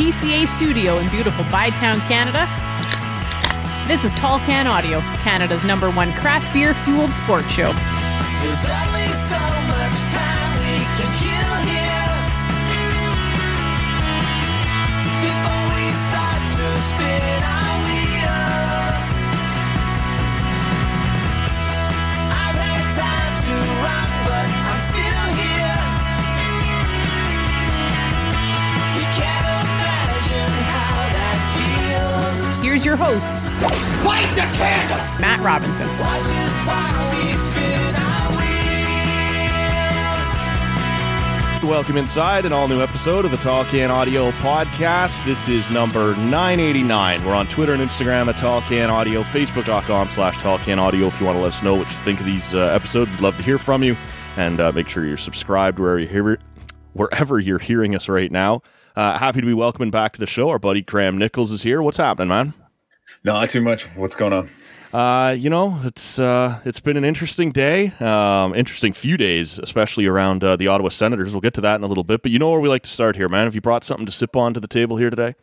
[0.00, 2.48] TCA studio in beautiful Bytown, Canada,
[3.86, 7.70] this is Tall Can Audio, Canada's number one craft beer fueled sports show.
[32.80, 33.30] Here's your host,
[34.06, 34.96] Light the candle.
[35.20, 35.86] Matt Robinson.
[35.98, 38.30] Watch us while we spin our
[41.60, 41.70] wheels.
[41.70, 45.22] Welcome inside an all new episode of the Tall Can Audio podcast.
[45.26, 47.22] This is number 989.
[47.26, 51.20] We're on Twitter and Instagram at Tall Can Audio, Facebook.com slash Tall Can Audio if
[51.20, 53.10] you want to let us know what you think of these uh, episodes.
[53.10, 53.94] We'd love to hear from you.
[54.38, 56.40] And uh, make sure you're subscribed wherever, you hear it,
[56.94, 58.62] wherever you're hearing us right now.
[58.96, 60.48] Uh, happy to be welcoming back to the show.
[60.48, 61.82] Our buddy Graham Nichols is here.
[61.82, 62.54] What's happening, man?
[63.24, 63.84] Not too much.
[63.96, 64.50] What's going on?
[64.92, 70.06] Uh, you know, it's uh, it's been an interesting day, um, interesting few days, especially
[70.06, 71.32] around uh, the Ottawa Senators.
[71.32, 72.90] We'll get to that in a little bit, but you know where we like to
[72.90, 73.44] start here, man.
[73.44, 75.36] Have you brought something to sip on to the table here today?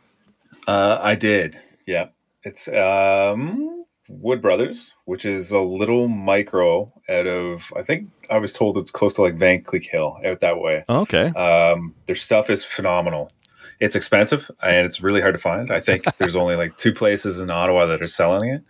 [0.66, 1.58] Uh, I did.
[1.86, 2.08] Yeah.
[2.44, 8.52] It's um, Wood Brothers, which is a little micro out of, I think I was
[8.52, 10.84] told it's close to like Vankleek Hill out that way.
[10.88, 13.32] Okay, Um, their stuff is phenomenal.
[13.80, 15.70] It's expensive and it's really hard to find.
[15.70, 18.62] I think there's only like two places in Ottawa that are selling it.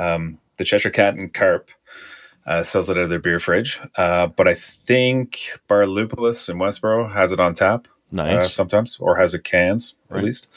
[0.00, 1.68] Um, the Cheshire Cat and Carp
[2.46, 6.58] uh, sells it out of their beer fridge, uh, but I think Bar Lupulus in
[6.58, 7.88] Westboro has it on tap.
[8.12, 8.44] nice.
[8.44, 10.18] uh, sometimes, or has it cans Right.
[10.20, 10.48] at least.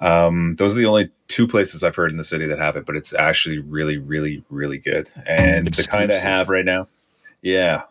[0.00, 2.84] Um, those are the only two places I've heard in the city that have it,
[2.84, 5.08] but it's actually really, really, really good.
[5.24, 6.88] And the kind I have right now,
[7.42, 7.84] yeah.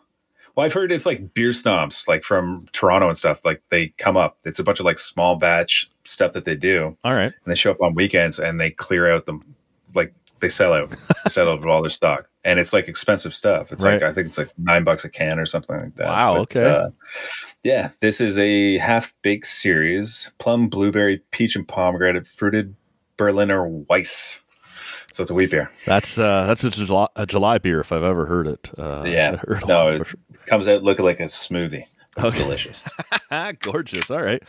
[0.56, 3.44] Well, I've heard it's like beer snobs, like from Toronto and stuff.
[3.44, 4.38] Like they come up.
[4.44, 7.24] It's a bunch of like small batch stuff that they do, all right.
[7.24, 9.54] and they show up on weekends and they clear out them,
[9.94, 10.94] like they sell out,
[11.28, 13.70] sell out of all their stock, and it's like expensive stuff.
[13.70, 16.06] It's like I think it's like nine bucks a can or something like that.
[16.06, 16.64] Wow, okay.
[16.64, 16.88] uh,
[17.62, 22.74] yeah, this is a half baked series: plum, blueberry, peach, and pomegranate fruited
[23.18, 24.38] Berliner Weisse.
[25.12, 25.70] So it's a wheat beer.
[25.86, 28.70] That's uh, that's a July, a July beer if I've ever heard it.
[28.78, 31.86] Uh, yeah, heard no, it for comes out looking like a smoothie.
[32.16, 32.38] It's Okay.
[32.38, 32.84] delicious.
[33.60, 34.10] Gorgeous.
[34.10, 34.42] All right.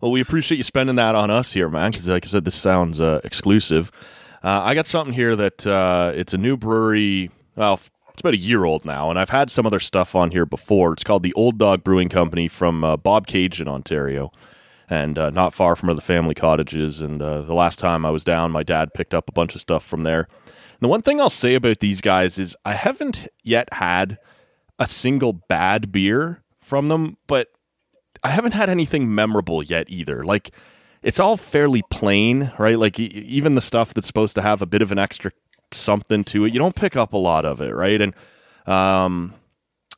[0.00, 1.90] Well, we appreciate you spending that on us here, man.
[1.90, 3.90] Because like I said, this sounds uh, exclusive.
[4.42, 7.30] Uh, I got something here that uh, it's a new brewery.
[7.56, 7.80] Well,
[8.12, 10.92] it's about a year old now, and I've had some other stuff on here before.
[10.92, 14.30] It's called the Old Dog Brewing Company from uh, Bobcaygeon in Ontario,
[14.88, 17.00] and uh, not far from where the family cottages.
[17.00, 19.60] And uh, the last time I was down, my dad picked up a bunch of
[19.60, 20.28] stuff from there.
[20.46, 24.18] And the one thing I'll say about these guys is I haven't yet had
[24.78, 27.48] a single bad beer from them, but
[28.22, 30.24] I haven't had anything memorable yet either.
[30.24, 30.50] Like
[31.02, 32.78] it's all fairly plain, right?
[32.78, 35.30] Like e- even the stuff that's supposed to have a bit of an extra
[35.72, 38.00] something to it, you don't pick up a lot of it, right?
[38.00, 38.14] And
[38.66, 39.34] um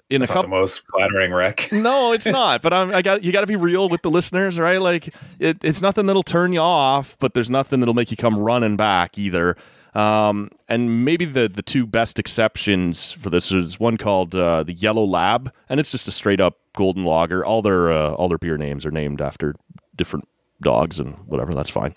[0.08, 1.68] in It's a not couple the most flattering wreck.
[1.72, 2.62] no, it's not.
[2.62, 3.32] But I'm, I got you.
[3.32, 4.80] Got to be real with the listeners, right?
[4.80, 8.38] Like it, it's nothing that'll turn you off, but there's nothing that'll make you come
[8.38, 9.56] running back either.
[9.94, 14.74] Um, and maybe the the two best exceptions for this is one called uh, the
[14.74, 17.44] Yellow Lab, and it's just a straight up golden lager.
[17.44, 19.54] All their uh, all their beer names are named after
[19.96, 20.28] different
[20.60, 21.54] dogs and whatever.
[21.54, 21.94] That's fine.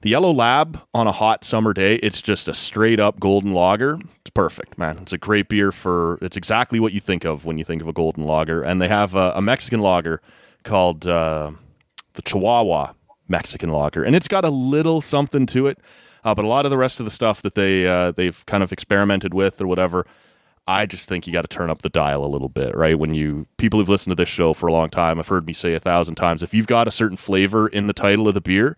[0.00, 3.98] The Yellow Lab on a hot summer day, it's just a straight up golden lager.
[4.20, 4.98] It's perfect, man.
[4.98, 6.18] It's a great beer for.
[6.22, 8.62] It's exactly what you think of when you think of a golden lager.
[8.62, 10.20] And they have a, a Mexican lager
[10.64, 11.52] called uh,
[12.14, 12.92] the Chihuahua
[13.28, 15.78] Mexican lager, and it's got a little something to it.
[16.24, 18.62] Uh, but a lot of the rest of the stuff that they uh, they've kind
[18.62, 20.06] of experimented with or whatever,
[20.66, 22.98] I just think you got to turn up the dial a little bit, right?
[22.98, 25.52] When you people who've listened to this show for a long time have heard me
[25.52, 28.40] say a thousand times, if you've got a certain flavor in the title of the
[28.40, 28.76] beer,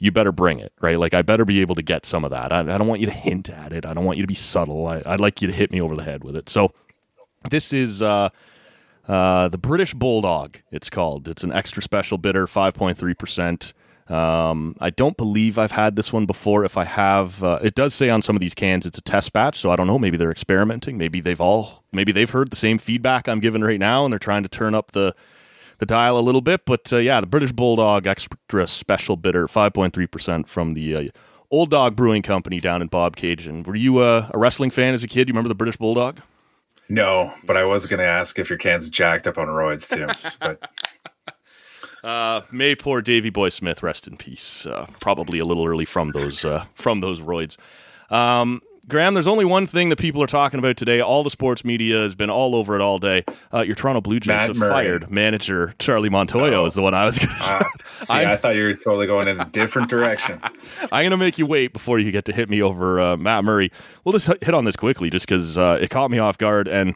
[0.00, 0.98] you better bring it, right?
[0.98, 2.50] Like I better be able to get some of that.
[2.50, 3.86] I, I don't want you to hint at it.
[3.86, 4.88] I don't want you to be subtle.
[4.88, 6.48] I, I'd like you to hit me over the head with it.
[6.48, 6.72] So
[7.50, 8.30] this is uh,
[9.06, 10.58] uh, the British Bulldog.
[10.72, 11.28] It's called.
[11.28, 13.74] It's an extra special bitter, five point three percent.
[14.08, 16.64] Um, I don't believe I've had this one before.
[16.64, 19.32] If I have, uh, it does say on some of these cans it's a test
[19.32, 20.00] batch, so I don't know.
[20.00, 20.98] Maybe they're experimenting.
[20.98, 24.18] Maybe they've all, maybe they've heard the same feedback I'm giving right now, and they're
[24.18, 25.14] trying to turn up the
[25.80, 26.64] the dial a little bit.
[26.64, 30.94] But uh, yeah, the British Bulldog Extra Special Bitter, five point three percent from the
[30.94, 31.04] uh,
[31.50, 33.66] Old Dog Brewing Company down in Bobcaygeon.
[33.66, 35.28] Were you uh, a wrestling fan as a kid?
[35.28, 36.20] You remember the British Bulldog?
[36.88, 40.06] No, but I was going to ask if your can's jacked up on roids too.
[40.40, 40.70] but
[42.02, 44.64] Uh, may poor Davy Boy Smith rest in peace.
[44.64, 47.58] Uh, probably a little early from those uh, from those roids.
[48.10, 51.00] Um, Graham, there's only one thing that people are talking about today.
[51.00, 53.24] All the sports media has been all over it all day.
[53.54, 54.70] Uh, your Toronto Blue Jays Matt have Murray.
[54.70, 56.66] fired manager Charlie Montoyo Oh.
[56.66, 57.54] is the one I was going to say.
[57.54, 57.64] uh,
[58.02, 60.40] see, I, thought you were totally going in a different direction.
[60.92, 63.44] I'm going to make you wait before you get to hit me over uh, Matt
[63.44, 63.70] Murray.
[64.04, 66.68] We'll just hit on this quickly just because uh, it caught me off guard.
[66.68, 66.94] And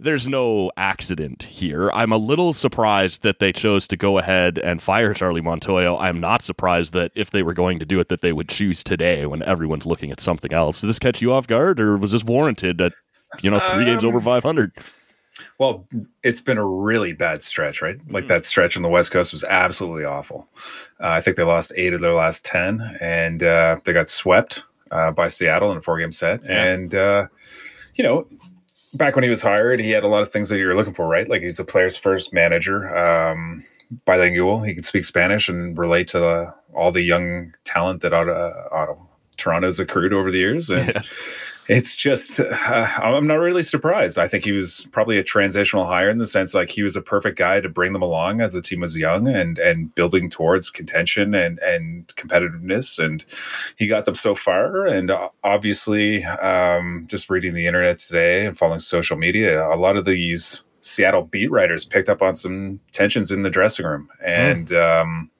[0.00, 1.90] there's no accident here.
[1.92, 6.00] I'm a little surprised that they chose to go ahead and fire Charlie Montoyo.
[6.00, 8.84] I'm not surprised that if they were going to do it, that they would choose
[8.84, 10.80] today when everyone's looking at something else.
[10.80, 12.92] Did this catch you off guard, or was this warranted at
[13.42, 14.72] you know three games over 500?
[15.58, 15.86] Well,
[16.22, 17.98] it's been a really bad stretch, right?
[18.10, 20.48] Like that stretch on the West Coast was absolutely awful.
[21.00, 24.64] Uh, I think they lost eight of their last 10, and uh, they got swept
[24.90, 26.42] uh, by Seattle in a four game set.
[26.44, 27.26] And, uh,
[27.94, 28.26] you know,
[28.94, 30.94] back when he was hired, he had a lot of things that you were looking
[30.94, 31.28] for, right?
[31.28, 33.64] Like he's a player's first manager, um,
[34.04, 34.62] bilingual.
[34.62, 39.04] He can speak Spanish and relate to the, all the young talent that Ottawa, Ottawa,
[39.36, 40.70] Toronto's accrued over the years.
[40.70, 40.94] And.
[41.68, 44.18] It's just, uh, I'm not really surprised.
[44.18, 47.02] I think he was probably a transitional hire in the sense like he was a
[47.02, 50.70] perfect guy to bring them along as the team was young and and building towards
[50.70, 52.98] contention and and competitiveness.
[52.98, 53.22] And
[53.76, 54.86] he got them so far.
[54.86, 59.96] And uh, obviously, um, just reading the internet today and following social media, a lot
[59.96, 64.08] of these Seattle beat writers picked up on some tensions in the dressing room.
[64.24, 65.30] And um,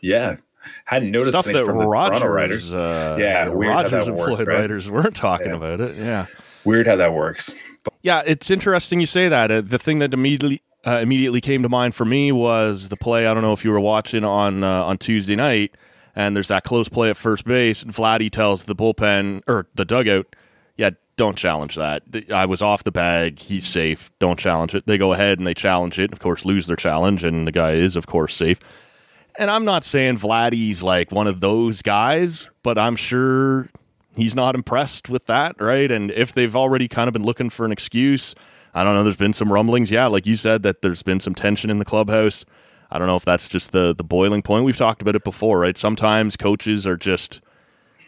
[0.00, 0.36] yeah,
[0.84, 2.74] hadn't noticed Stuff that from the Rogers, writers.
[2.74, 4.58] uh, Yeah, weird how Rogers that works, employed right?
[4.60, 5.56] writers weren't talking Yeah.
[5.56, 5.96] about it.
[5.96, 6.26] Yeah.
[6.64, 7.54] Weird how that works.
[8.02, 9.50] Yeah, it's interesting you say that.
[9.50, 13.26] Uh, the thing that immediately uh, immediately came to mind for me was the play.
[13.26, 15.76] I don't know if you were watching on uh, on Tuesday night,
[16.16, 19.84] and there's that close play at first base, and Vladdy tells the bullpen or the
[19.84, 20.26] dugout,
[20.76, 22.02] "Yeah, don't challenge that.
[22.34, 23.38] I was off the bag.
[23.38, 24.10] He's safe.
[24.18, 26.12] Don't challenge it." They go ahead and they challenge it.
[26.12, 28.58] Of course, lose their challenge, and the guy is of course safe.
[29.36, 33.68] And I'm not saying Vladdy's like one of those guys, but I'm sure
[34.14, 35.90] he's not impressed with that, right?
[35.90, 38.34] And if they've already kind of been looking for an excuse,
[38.74, 39.02] I don't know.
[39.02, 41.84] There's been some rumblings, yeah, like you said, that there's been some tension in the
[41.84, 42.44] clubhouse.
[42.90, 44.64] I don't know if that's just the the boiling point.
[44.64, 45.78] We've talked about it before, right?
[45.78, 47.40] Sometimes coaches are just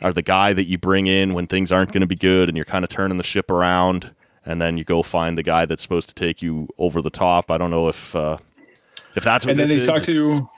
[0.02, 2.56] are the guy that you bring in when things aren't going to be good, and
[2.56, 5.82] you're kind of turning the ship around, and then you go find the guy that's
[5.82, 7.50] supposed to take you over the top.
[7.50, 8.36] I don't know if uh,
[9.14, 9.86] if that's what and then they is.
[9.86, 10.48] talked to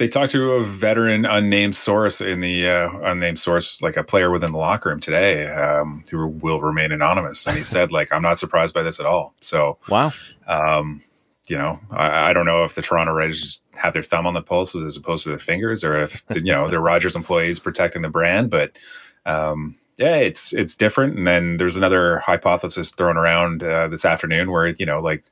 [0.00, 4.30] they talked to a veteran unnamed source in the uh, unnamed source like a player
[4.30, 8.22] within the locker room today um, who will remain anonymous and he said like i'm
[8.22, 10.10] not surprised by this at all so wow.
[10.48, 11.02] um,
[11.48, 14.40] you know I, I don't know if the toronto just have their thumb on the
[14.40, 18.08] pulse as opposed to their fingers or if you know they're rogers employees protecting the
[18.08, 18.78] brand but
[19.26, 21.18] um, yeah, it's it's different.
[21.18, 25.22] And then there's another hypothesis thrown around uh, this afternoon where you know, like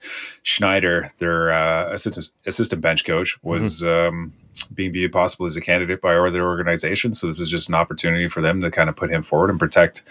[0.42, 4.34] Schneider, their uh, assistant assistant bench coach, was um,
[4.64, 7.20] being viewed possibly as a candidate by other organizations.
[7.20, 9.58] So this is just an opportunity for them to kind of put him forward and
[9.58, 10.02] protect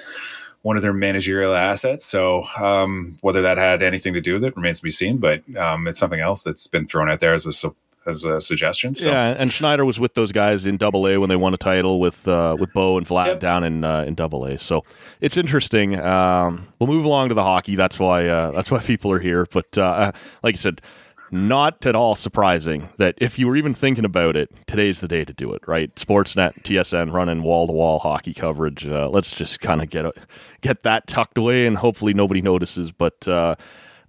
[0.62, 2.06] one of their managerial assets.
[2.06, 5.18] So um, whether that had anything to do with it remains to be seen.
[5.18, 7.72] But um, it's something else that's been thrown out there as a
[8.08, 8.96] as a suggestion.
[8.96, 11.58] So Yeah, and Schneider was with those guys in Double A when they won a
[11.58, 13.40] title with uh, with Bo and Vlad Yep.
[13.40, 14.58] down in uh, in Double A.
[14.58, 14.84] So
[15.22, 16.00] it's interesting.
[16.00, 17.76] Um, we'll move along to the hockey.
[17.76, 19.46] That's why uh, that's why people are here.
[19.52, 20.12] But uh,
[20.42, 20.82] like I said,
[21.32, 25.26] not at all surprising that if you were even thinking about it, today's the day
[25.26, 25.68] to do it.
[25.68, 25.94] Right?
[25.96, 28.88] Sportsnet, TSN, running wall to wall hockey coverage.
[28.88, 30.14] Uh, let's just kind of get a,
[30.62, 32.92] get that tucked away, and hopefully nobody notices.
[32.92, 33.56] But uh,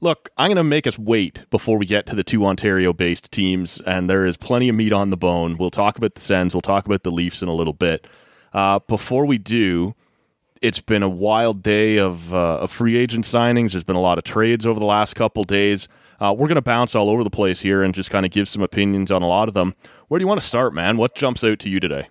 [0.01, 3.33] Look, I'm going to make us wait before we get to the two Ontario based
[3.33, 5.57] teams, and there is plenty of meat on the bone.
[5.59, 8.07] We'll talk about the Sens, we'll talk about the Leafs in a little bit.
[8.53, 9.95] Uh, before we do,
[10.63, 13.73] it's been a wild day of, uh, of free agent signings.
[13.73, 15.89] There's been a lot of trades over the last couple days.
[16.21, 18.49] Uh, we're going to bounce all over the place here and just kind of give
[18.49, 19.75] some opinions on a lot of them.
[20.09, 20.97] Where do you want to start, man?
[20.97, 22.09] What jumps out to you today?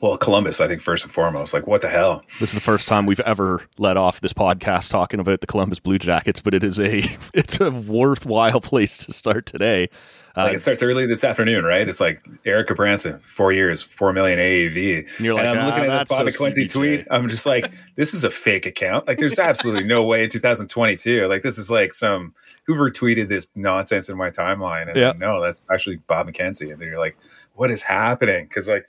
[0.00, 1.52] Well, Columbus, I think first and foremost.
[1.52, 2.22] Like, what the hell?
[2.38, 5.80] This is the first time we've ever let off this podcast talking about the Columbus
[5.80, 7.02] Blue Jackets, but it is a
[7.34, 9.88] it's a worthwhile place to start today.
[10.36, 11.88] Uh, Like it starts early this afternoon, right?
[11.88, 14.98] It's like Erik Gudbranson, four years, four million AAV.
[15.16, 17.06] And you're like, I'm "Ah, looking at this Bobby so Quincy CBJ." tweet.
[17.10, 19.08] I'm just like, this is a fake account.
[19.08, 21.26] Like, there's absolutely no way in 2022.
[21.26, 22.32] Like, this is like some
[22.64, 24.86] who retweeted this nonsense in my timeline.
[24.88, 25.12] And Yeah.
[25.18, 26.70] no, that's actually Bob McKenzie.
[26.72, 27.16] And then you're like,
[27.54, 28.44] what is happening?
[28.44, 28.88] Because like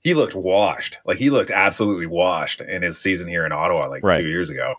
[0.00, 0.98] he looked washed.
[1.04, 4.20] Like he looked absolutely washed in his season here in Ottawa, like Right.
[4.22, 4.74] two years ago.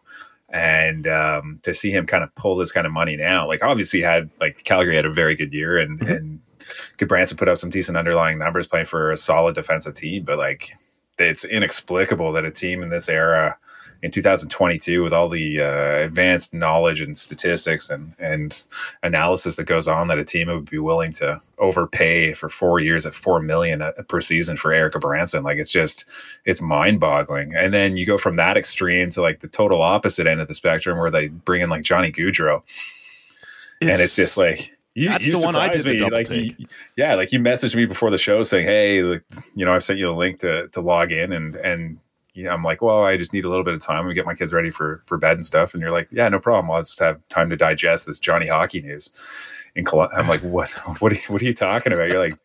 [0.53, 4.01] And um, to see him kind of pull this kind of money now, like obviously
[4.01, 6.12] had like Calgary had a very good year and Mm-hmm.
[6.12, 6.39] and
[6.98, 10.74] Gudbranson put up some decent underlying numbers playing for a solid defensive team, but like
[11.19, 13.57] it's inexplicable that a team in this era
[14.03, 18.65] in 2022 with all the uh, advanced knowledge and statistics and and
[19.01, 23.05] analysis that goes on that a team would be willing to overpay for four years
[23.05, 25.43] at four million a- per season for Erik Gudbranson.
[25.43, 26.05] Like it's just
[26.45, 27.55] it's mind boggling.
[27.55, 30.53] And then you go from that extreme to like the total opposite end of the
[30.53, 32.62] spectrum where they bring in like Johnny Gaudreau,
[33.81, 34.69] and it's just like.
[34.95, 36.07] You, That's you the one I did me.
[36.12, 36.55] like, you-
[36.95, 39.24] yeah, like you messaged me before the show saying, "Hey, like,
[39.55, 41.98] you know, I've sent you a link to to log in," and and
[42.33, 44.25] you know, I'm like, "Well, I just need a little bit of time to get
[44.25, 46.71] my kids ready for for bed and stuff." And you're like, "Yeah, no problem.
[46.71, 49.11] I'll just have time to digest this Johnny Hockey news."
[49.75, 50.69] In Col- I'm like, "What?
[50.99, 51.13] What?
[51.13, 52.37] Are, what are you talking about?" You're like,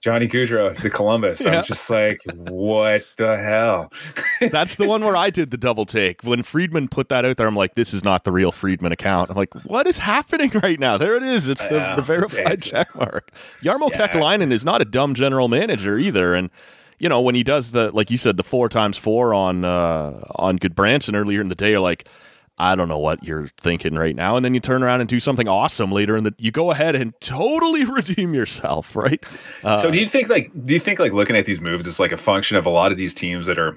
[0.00, 1.58] "Johnny Gaudreau to Columbus." Yeah.
[1.58, 3.90] I'm just like, "What the hell?"
[4.50, 6.22] That's the one where I did the double take.
[6.22, 9.30] When Friedman put that out there, I'm like, this is not the real Friedman account.
[9.30, 10.98] I'm like, what is happening right now?
[10.98, 11.48] There it is.
[11.48, 13.30] It's the, Yeah, the verified it's- check mark.
[13.62, 14.06] Jarmo Yeah.
[14.08, 16.34] Kekalainen is not a dumb general manager either.
[16.34, 16.50] And,
[16.98, 20.20] you know, when he does the, like you said, the four times four on, uh,
[20.36, 22.08] on Gudbranson earlier in the day, you're like,
[22.56, 24.36] I don't know what you're thinking right now.
[24.36, 26.94] And then you turn around and do something awesome later in the, you go ahead
[26.94, 29.22] and totally redeem yourself, right?
[29.64, 31.98] Uh, so do you think like do you think like looking at these moves is
[31.98, 33.76] like a function of a lot of these teams that are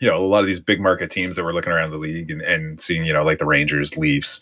[0.00, 2.30] you know a lot of these big market teams that we're looking around the league
[2.30, 4.40] and, and seeing you know like the rangers leafs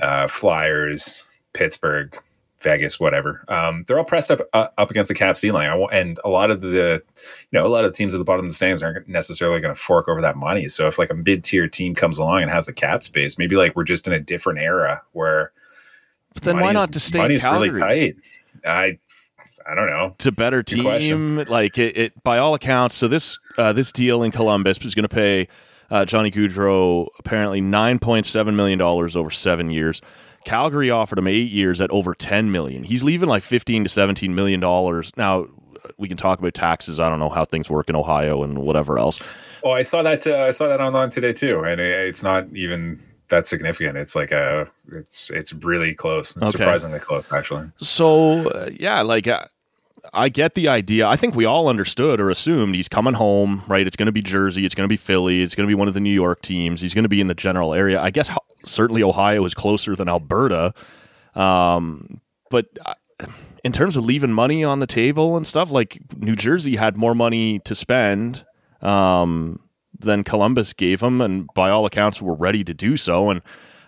[0.00, 1.24] uh, flyers
[1.54, 2.18] pittsburgh
[2.60, 6.18] vegas whatever um, they're all pressed up uh, up against the cap ceiling I and
[6.24, 7.02] a lot of the
[7.50, 9.74] you know a lot of teams at the bottom of the standings aren't necessarily going
[9.74, 12.66] to fork over that money so if like a mid-tier team comes along and has
[12.66, 15.52] the cap space maybe like we're just in a different era where
[16.34, 17.68] but then why not just stay in money's Calgary?
[17.70, 18.16] really tight
[18.64, 18.98] i
[19.68, 21.36] i don't know it's a better Good question.
[21.36, 21.44] team.
[21.48, 22.96] Like it, it, by all accounts.
[22.96, 25.46] So this uh, this deal in Columbus is going to pay
[25.90, 30.00] uh, Johnny Gaudreau apparently nine point seven million dollars over seven years.
[30.48, 32.82] Calgary offered him eight years at over ten million.
[32.82, 35.12] He's leaving like fifteen to seventeen million dollars.
[35.16, 35.46] Now
[35.98, 36.98] we can talk about taxes.
[36.98, 39.20] I don't know how things work in Ohio and whatever else.
[39.62, 40.26] Oh, I saw that.
[40.26, 43.98] Uh, I saw that online today too, and it's not even that significant.
[43.98, 46.30] It's like a, it's it's really close.
[46.36, 46.50] It's Okay.
[46.64, 47.70] surprisingly close, actually.
[47.76, 49.44] So uh, yeah, like uh,
[50.12, 51.06] I get the idea.
[51.06, 53.86] I think we all understood or assumed he's coming home, right?
[53.86, 55.88] It's going to be Jersey, it's going to be Philly, it's going to be one
[55.88, 56.80] of the New York teams.
[56.80, 58.00] He's going to be in the general area.
[58.00, 58.30] I guess
[58.64, 60.74] certainly Ohio is closer than Alberta,
[61.34, 62.66] um, but.
[62.86, 62.94] uh,
[63.64, 67.14] In terms of leaving money on the table and stuff, like New Jersey had more
[67.14, 68.46] money to spend
[68.80, 69.58] um,
[69.98, 73.30] than Columbus gave them, and by all accounts, were ready to do so.
[73.30, 73.42] And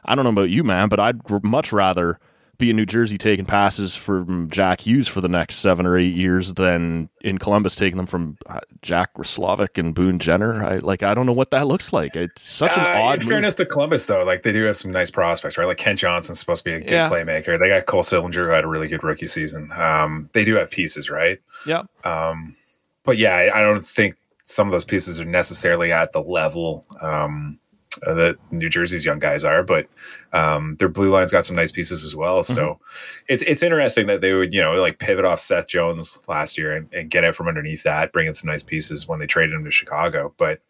[0.04, 2.18] I don't know about you, man, but I'd much rather
[2.60, 6.14] be in New Jersey taking passes from Jack Hughes for the next seven or eight
[6.14, 10.62] years than in Columbus taking them from uh, Jack Roslovic and Boone Jenner.
[10.64, 12.14] I like I don't know what that looks like.
[12.14, 13.14] It's such an Uh, odd.
[13.14, 13.28] in move.
[13.28, 15.64] fairness to Columbus, though, like they do have some nice prospects, right?
[15.66, 17.08] Like Kent Johnson's supposed to be a good Yeah.
[17.08, 17.58] playmaker.
[17.58, 19.72] They got Cole Sillinger, who had a really good rookie season.
[19.72, 21.40] Um, they do have pieces, right?
[21.66, 22.54] yeah, Um,
[23.04, 26.84] but yeah, I, I don't think some of those pieces are necessarily at the level
[27.00, 27.58] um,
[28.06, 29.62] uh, that New Jersey's young guys are.
[29.62, 29.88] But
[30.32, 32.42] um, their blue line's got some nice pieces as well.
[32.42, 32.78] So
[33.28, 36.72] it's it's interesting that they would you know like pivot off Seth Jones last year
[36.74, 39.54] and, and get out from underneath that, bring in some nice pieces when they traded
[39.54, 40.32] him to Chicago.
[40.38, 40.60] But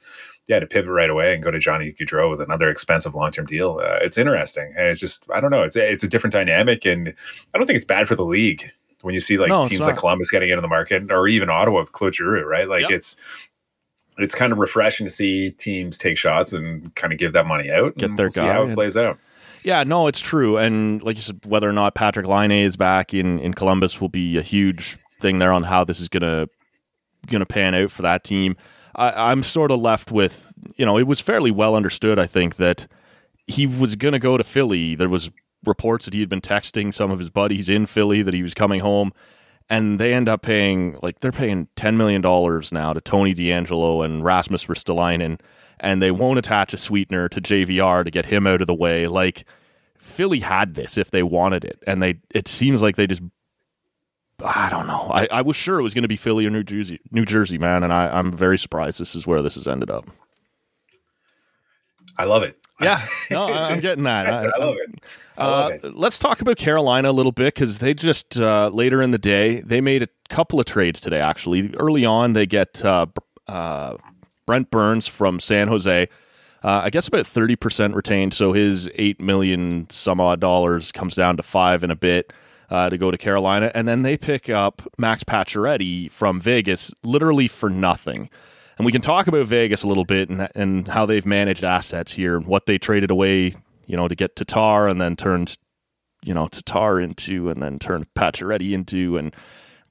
[0.46, 3.46] yeah, to pivot right away and go to Johnny Gaudreau with another expensive long term
[3.46, 4.74] deal, uh, it's interesting.
[4.76, 7.14] And it's just I don't know, it's a, it's a different dynamic, and
[7.54, 8.70] I don't think it's bad for the league
[9.02, 9.96] when you see like No, teams like.
[9.96, 12.68] Columbus getting into the market, or even Ottawa with Claude Giroux, right?
[12.68, 12.90] Like Yep.
[12.90, 13.16] it's
[14.22, 17.70] it's kind of refreshing to see teams take shots and kind of give that money
[17.70, 17.96] out.
[17.96, 19.18] Get and their we'll see guy how it plays out.
[19.62, 20.56] yeah, no, it's true.
[20.56, 24.08] And like you said, whether or not Patrik Laine is back in in Columbus will
[24.08, 26.46] be a huge thing there on how this is gonna
[27.26, 28.56] gonna pan out for that team.
[28.94, 32.18] I, I'm sort of left with you know it was fairly well understood.
[32.18, 32.86] I think that
[33.46, 34.94] he was gonna go to Philly.
[34.94, 35.30] There was
[35.64, 38.54] reports that he had been texting some of his buddies in Philly that he was
[38.54, 39.12] coming home.
[39.70, 44.04] And they end up paying like they're paying ten million dollars now to Tony DeAngelo
[44.04, 45.40] and Rasmus Ristolainen,
[45.78, 49.06] and they won't attach a sweetener to JVR to get him out of the way.
[49.06, 49.44] Like
[49.96, 53.22] Philly had this if they wanted it, and they it seems like they just
[54.44, 55.10] I don't know.
[55.12, 57.58] I, I was sure it was going to be Philly or New Jersey, New Jersey,
[57.58, 60.08] man, and I, I'm very surprised this is where this has ended up.
[62.18, 62.56] I love it.
[62.80, 64.26] Yeah, no, I, I'm getting that.
[64.54, 65.04] I love it.
[65.40, 69.18] Uh, let's talk about Carolina a little bit because they just uh, later in the
[69.18, 71.20] day they made a couple of trades today.
[71.20, 73.06] Actually, early on they get uh,
[73.48, 73.96] uh,
[74.46, 76.08] Brent Burns from San Jose.
[76.62, 81.14] Uh, I guess about thirty percent retained, so his eight million some odd dollars comes
[81.14, 82.32] down to five and a bit
[82.68, 87.48] uh, to go to Carolina, and then they pick up Max Pacioretty from Vegas, literally
[87.48, 88.28] for nothing.
[88.78, 92.12] And we can talk about Vegas a little bit and, and how they've managed assets
[92.12, 93.54] here and what they traded away,
[93.90, 95.58] you know, to get Tatar and then turned,
[96.22, 99.16] you know, Tatar into and then turned Pacioretty into.
[99.16, 99.34] And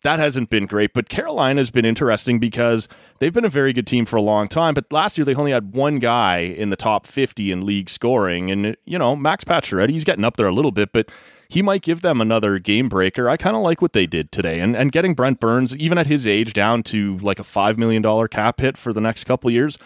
[0.04, 0.94] that hasn't been great.
[0.94, 2.88] But Carolina's been interesting because
[3.20, 4.74] they've been a very good team for a long time.
[4.74, 8.50] But last year they only had one guy in the top 50 in league scoring.
[8.50, 11.10] And, you know, Max Pacioretty, he's getting up there a little bit, but
[11.50, 13.28] he might give them another game breaker.
[13.28, 14.60] I kind of like what they did today.
[14.60, 18.28] And and getting Brent Burns, even at his age, down to like a $5 million
[18.30, 19.78] cap hit for the next couple years.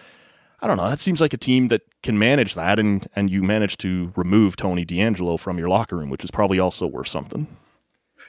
[0.64, 0.88] I don't know.
[0.90, 4.56] That seems like a team that can manage that, and and you manage to remove
[4.56, 7.48] Tony DeAngelo from your locker room, which is probably also worth something.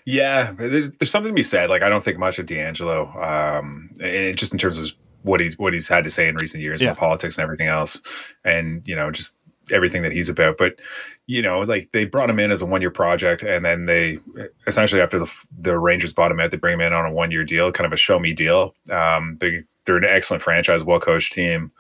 [0.05, 1.71] Yeah, there's, there's something to be said.
[1.71, 3.17] Like I don't think much of DeAngelo,
[3.61, 4.91] um, and just in terms of
[5.23, 6.89] what he's what he's had to say in recent years, Yeah.
[6.91, 8.01] and politics and everything else,
[8.45, 9.37] and you know just
[9.73, 10.57] everything that he's about.
[10.59, 10.79] But
[11.27, 14.19] you know, like they brought him in as a one year project, and then they
[14.67, 17.31] essentially after the the Rangers bought him out, they bring him in on a one
[17.31, 18.75] year deal, kind of a show me deal.
[18.91, 21.71] Um, they they're an excellent franchise, well coached team,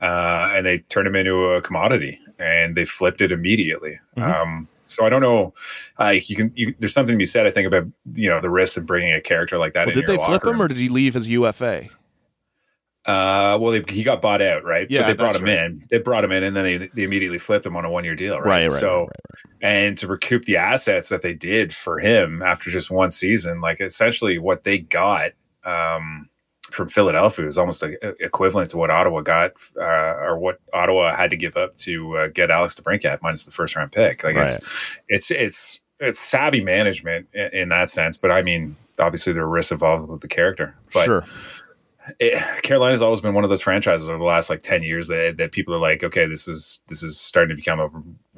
[0.00, 3.98] uh, and they turned him into a commodity, and they flipped it immediately.
[4.16, 4.22] Mhm.
[4.22, 5.54] Um, so I don't know,
[5.98, 8.50] like you can, you, there's something to be said, I think, about you know the
[8.50, 9.86] risks of bringing a character like that.
[9.86, 11.88] Well, did they flip him, or did he leave as UFA?
[13.06, 14.86] Uh, well, they, he got bought out, right?
[14.90, 15.58] Yeah, but they brought him right.
[15.58, 15.86] in.
[15.90, 18.14] They brought him in, and then they, they immediately flipped him on a one year
[18.14, 18.46] deal, right?
[18.46, 19.08] Right, right, So,
[19.62, 23.80] and to recoup the assets that they did for him after just one season, like
[23.80, 25.32] essentially what they got
[25.64, 26.28] um,
[26.70, 29.82] from Philadelphia was almost like, uh, equivalent to what Ottawa got, uh,
[30.20, 33.76] or what Ottawa had to give up to uh, get Alex DeBrincat minus the first
[33.76, 34.22] round pick.
[34.22, 34.60] Like it's
[35.08, 39.48] it's it's it's savvy management in, in that sense, but I mean, obviously there are
[39.48, 41.24] risks involved with the character, but sure.
[42.18, 45.36] It, Carolina's always been one of those franchises over the last like 10 years that,
[45.38, 47.90] that people are like, okay, this is, this is starting to become a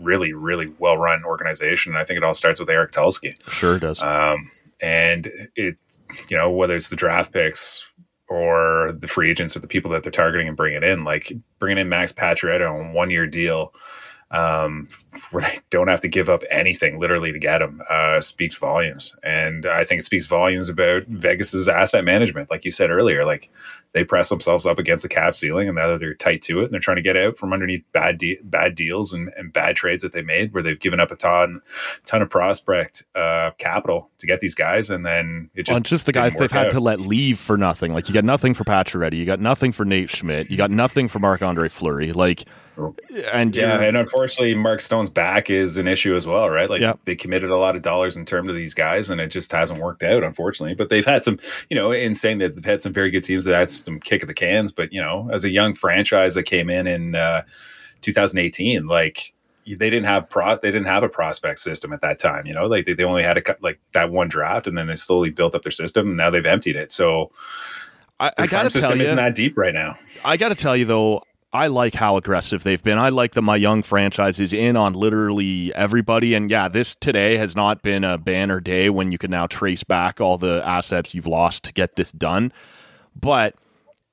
[0.02, 1.92] really, really well-run organization.
[1.92, 3.34] And I think it all starts with Eric Tulsky.
[3.50, 4.02] Sure does.
[4.02, 5.76] Um, and it,
[6.28, 7.84] you know, whether it's the draft picks
[8.28, 11.78] or the free agents or the people that they're targeting and bringing in, like bringing
[11.78, 13.74] in Max Pacioretty on one-year deal,
[14.32, 14.88] um,
[15.30, 19.14] where they don't have to give up anything literally to get him, uh, speaks volumes.
[19.22, 22.50] And I think it speaks volumes about Vegas's asset management.
[22.50, 23.50] Like you said earlier, like
[23.92, 26.72] they press themselves up against the cap ceiling and now they're tight to it and
[26.72, 30.02] they're trying to get out from underneath bad de- bad deals and, and bad trades
[30.02, 31.60] that they made where they've given up a ton
[32.04, 36.06] ton of prospect uh, capital to get these guys and then it Just, just just
[36.06, 36.72] the guys they've had out.
[36.72, 37.92] to let leave for nothing.
[37.92, 41.06] Like you got nothing for Pacioretty, you got nothing for Nate Schmidt, you got nothing
[41.06, 42.12] for Marc Andre Fleury.
[42.12, 42.46] Like,
[43.32, 46.70] and Yeah, and unfortunately, Mark Stone's back is an issue as well, right?
[46.70, 47.00] Like Yep.
[47.04, 49.80] they committed a lot of dollars in terms of these guys, and it just hasn't
[49.80, 50.74] worked out, unfortunately.
[50.74, 53.44] But they've had some, you know, in saying that they've had some very good teams
[53.44, 54.72] that had some kick of the cans.
[54.72, 57.42] But you know, as a young franchise that came in in uh,
[58.00, 59.32] 2018, like
[59.66, 62.46] they didn't have pro, they didn't have a prospect system at that time.
[62.46, 64.96] You know, like they, they only had a like that one draft, and then they
[64.96, 66.90] slowly built up their system, and now they've emptied it.
[66.90, 67.30] So
[68.18, 69.96] I, I gotta tell you, isn't that deep right now.
[70.24, 72.98] I got to tell you though, I like how aggressive they've been.
[72.98, 76.32] I like that my young franchise is in on literally everybody.
[76.32, 79.84] And yeah, this today has not been a banner day when you can now trace
[79.84, 82.52] back all the assets you've lost to get this done.
[83.14, 83.54] But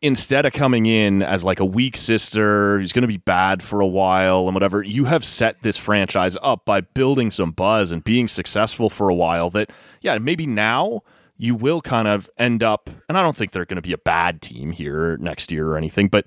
[0.02, 3.80] instead of coming in as like a weak sister who's going to be bad for
[3.80, 8.04] a while and whatever, you have set this franchise up by building some buzz and
[8.04, 9.50] being successful for a while.
[9.50, 9.72] That,
[10.02, 11.04] yeah, maybe now
[11.38, 13.98] you will kind of end up, and I don't think they're going to be a
[13.98, 16.26] bad team here next year or anything, but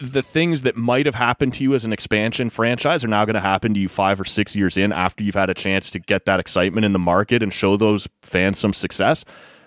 [0.00, 3.34] the things that might have happened to you as an expansion franchise are now going
[3.34, 5.98] to happen to you five or six years in after you've had a chance to
[5.98, 9.24] get that excitement in the market and show those fans some success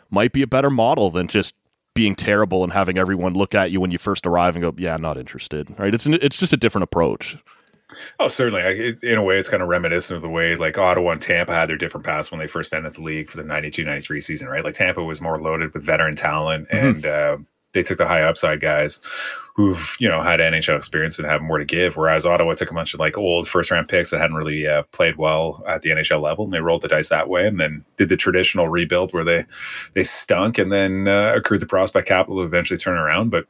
[0.10, 1.54] might be a better model than just
[1.96, 4.98] being terrible and having everyone look at you when you first arrive and go, "Yeah,
[4.98, 5.94] not interested." Right?
[5.94, 7.38] It's an, it's just a different approach.
[8.20, 8.62] Oh, certainly.
[8.64, 11.22] I, it, in a way, it's kind of reminiscent of the way like Ottawa and
[11.22, 14.22] Tampa had their different paths when they first entered the league for the 92 93
[14.22, 14.64] season, right?
[14.64, 17.38] Like Tampa was more loaded with veteran talent and uh,
[17.74, 19.00] they took the high upside guys
[19.56, 21.96] who've, you know, had NHL experience and have more to give.
[21.96, 24.84] Whereas Ottawa took a bunch of like old first round picks that hadn't really uh,
[24.92, 27.86] played well at the NHL level and they rolled the dice that way and then
[27.98, 29.46] did the traditional rebuild where they,
[29.94, 33.30] they stunk and then uh, accrued the prospect capital to eventually turn around.
[33.30, 33.46] But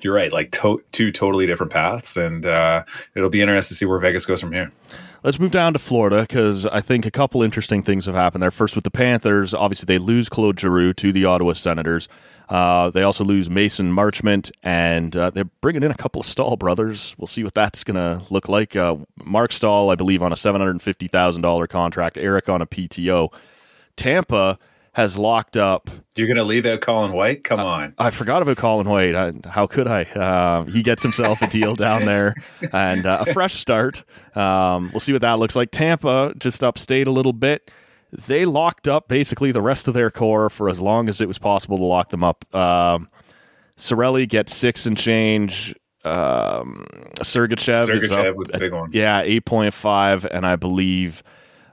[0.00, 2.82] you're right, like to- two totally different paths, and uh,
[3.14, 4.72] it'll be interesting to see where Vegas goes from here.
[5.22, 8.50] Let's move down to Florida because I think a couple interesting things have happened there.
[8.50, 12.08] First, with the Panthers, obviously they lose Claude Giroux to the Ottawa Senators.
[12.48, 16.56] Uh, they also lose Mason Marchment, and uh, they're bringing in a couple of Staal
[16.56, 17.14] brothers.
[17.18, 18.76] We'll see what that's going to look like.
[18.76, 22.16] Uh, Marc Staal, I believe, on a seven hundred fifty thousand dollar contract.
[22.18, 23.32] Eric on a PTO.
[23.96, 24.58] Tampa
[24.94, 25.88] has locked up.
[26.16, 27.44] You're going to leave out Colin White?
[27.44, 27.94] Come on.
[27.96, 29.14] I forgot about Colin White.
[29.14, 30.02] I, how could I?
[30.02, 32.34] Uh, he gets himself a deal down there
[32.72, 34.04] and uh, a fresh start.
[34.36, 35.70] Um, we'll see what that looks like.
[35.70, 37.70] Tampa just upstate a little bit.
[38.12, 41.38] They locked up basically the rest of their core for as long as it was
[41.38, 42.44] possible to lock them up.
[42.54, 43.08] Um,
[43.78, 45.74] Cirelli gets six and change.
[46.04, 46.86] Um,
[47.20, 48.90] Sergachev, Sergachev up was at- big one.
[48.92, 51.22] Yeah, eight point five, and I believe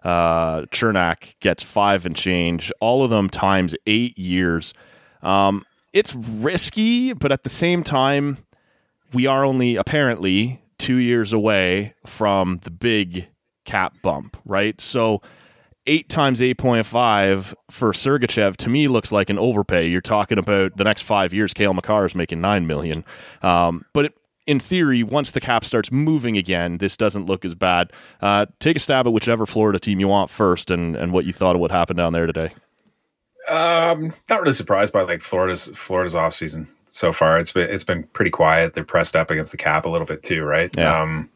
[0.04, 2.72] uh, Cernak gets five and change.
[2.80, 4.74] All of them times eight years.
[5.22, 8.38] Um, it's risky, but at the same time,
[9.12, 13.28] we are only apparently two years away from the big
[13.66, 14.80] cap bump, right?
[14.80, 15.22] So
[15.86, 19.88] eight times 8.5 for Sergachev to me looks like an overpay.
[19.88, 23.04] You're talking about the next five years, Cale Makar is making nine million.
[23.42, 24.14] Um, but it,
[24.48, 27.94] in theory, once the cap starts moving again, this doesn't look as bad.
[28.20, 31.34] Uh, take a stab at whichever Florida team you want first, and and what you
[31.34, 32.52] thought of what happened down there today.
[33.48, 37.40] Um, not really surprised by like Florida's Florida's off season so far.
[37.40, 38.74] It's been it's been pretty quiet.
[38.74, 40.70] They're pressed up against the cap a little bit too, right?
[40.76, 41.02] Yeah.
[41.02, 41.30] Um,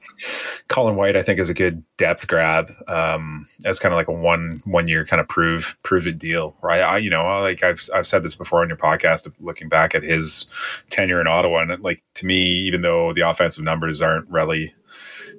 [0.67, 2.71] Colin White, I think, is a good depth grab.
[2.87, 6.55] Um, as kind of like a one one year kind of prove prove it deal,
[6.61, 6.81] right?
[6.81, 10.03] I, you know, like I've I've said this before on your podcast, looking back at
[10.03, 10.47] his
[10.89, 14.73] tenure in Ottawa, and like to me, even though the offensive numbers aren't really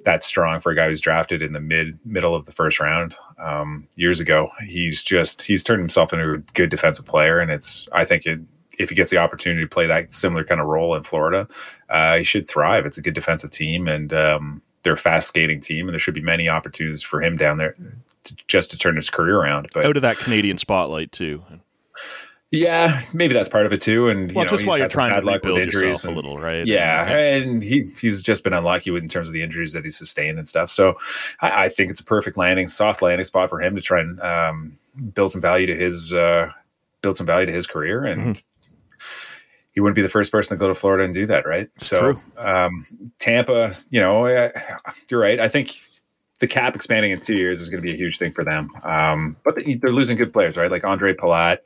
[0.05, 3.17] that strong for a guy who's drafted in the mid middle of the first round
[3.37, 4.49] um, years ago.
[4.65, 8.39] He's just he's turned himself into a good defensive player, and it's I think it,
[8.79, 11.47] if he gets the opportunity to play that similar kind of role in Florida,
[11.89, 12.85] uh, he should thrive.
[12.85, 16.13] It's a good defensive team, and um, they're a fast skating team, and there should
[16.13, 17.75] be many opportunities for him down there
[18.23, 19.67] to, just to turn his career around.
[19.73, 21.43] But Out of that Canadian spotlight too.
[22.51, 24.07] Yeah, maybe that's part of it too.
[24.07, 26.65] And you know, just while you're trying to with injuries yourself a little, right?
[26.65, 29.97] Yeah, And- and he he's just been unlucky in terms of the injuries that he's
[29.97, 30.69] sustained and stuff.
[30.69, 30.95] So
[31.41, 34.21] I, I think it's a perfect landing, soft landing spot for him to try and
[34.21, 34.77] um,
[35.13, 36.49] build some value to his uh,
[37.01, 38.41] build some value to his career, and
[39.71, 41.69] he wouldn't be the first person to go to Florida and do that, right?
[41.77, 42.21] so true.
[42.37, 42.85] Um,
[43.19, 44.49] Tampa, you know, uh,
[45.09, 45.39] you're right.
[45.39, 45.77] I think
[46.39, 48.69] the cap expanding in two years is going to be a huge thing for them.
[48.83, 50.71] Um, but they're losing good players, right?
[50.71, 51.57] Like Ondrej Palat.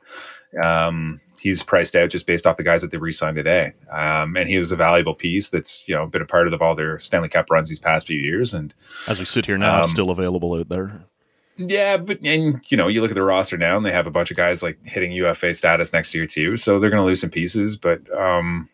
[0.62, 3.72] Um, he's priced out just based off the guys that they re-signed today.
[3.90, 6.74] Um, and he was a valuable piece that's, you know, been a part of all
[6.74, 8.52] their Stanley Cup runs these past few years.
[8.52, 8.74] And
[9.06, 11.02] As we sit here now, Um, still available out there.
[11.56, 14.10] yeah, but and you know, you look at the roster now, and they have a
[14.10, 16.56] bunch of guys like hitting UFA status next year too.
[16.56, 18.68] So they're going to lose some pieces, but um,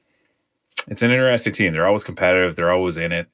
[0.88, 1.72] it's an interesting team.
[1.72, 2.56] They're always competitive.
[2.56, 3.28] They're always in it.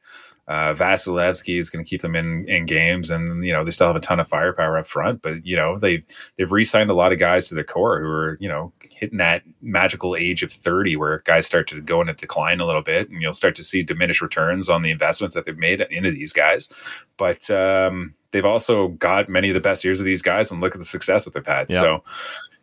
[0.48, 3.86] Uh, Vasilevskiy is going to keep them in in games, and you know they still
[3.86, 5.22] have a ton of firepower up front.
[5.22, 6.02] But you know they
[6.36, 9.42] they've re-signed a lot of guys to the core who are you know hitting that
[9.60, 13.08] magical age of thirty, where guys start to go in a decline a little bit,
[13.08, 16.32] and you'll start to see diminished returns on the investments that they've made into these
[16.32, 16.68] guys.
[17.16, 20.74] But um, they've also got many of the best years of these guys, and look
[20.74, 21.70] at the success that they've had.
[21.70, 21.80] Yeah.
[21.80, 22.04] So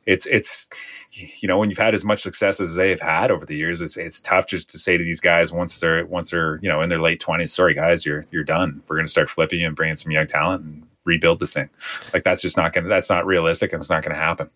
[0.10, 0.68] it's it's
[1.12, 3.96] you know when you've had as much success as they've had over the years, it's
[3.96, 6.90] it's tough just to say to these guys once they're once they're you know in
[6.90, 8.82] their late twenties, sorry guys, you're you're done.
[8.88, 11.70] We're going to start flipping you and bringing some young talent and rebuild this thing.
[12.14, 14.50] Like that's just not to that's not realistic and it's not going to happen.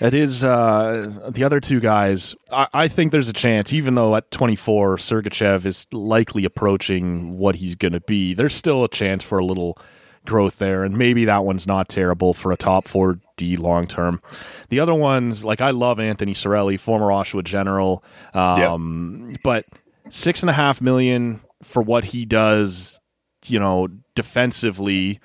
[0.00, 2.34] It is uh, the other two guys.
[2.50, 7.56] I, I think there's a chance, even though at 24, Sergachev is likely approaching what
[7.56, 8.34] he's going to be.
[8.34, 9.78] There's still a chance for a little
[10.24, 14.20] growth there, and maybe that one's not terrible for a top four D long term.
[14.68, 19.64] The other ones, like I love Anthony Cirelli, former Oshawa General, um, but
[20.10, 23.00] six and a half million for what he does,
[23.46, 25.20] you know, defensively.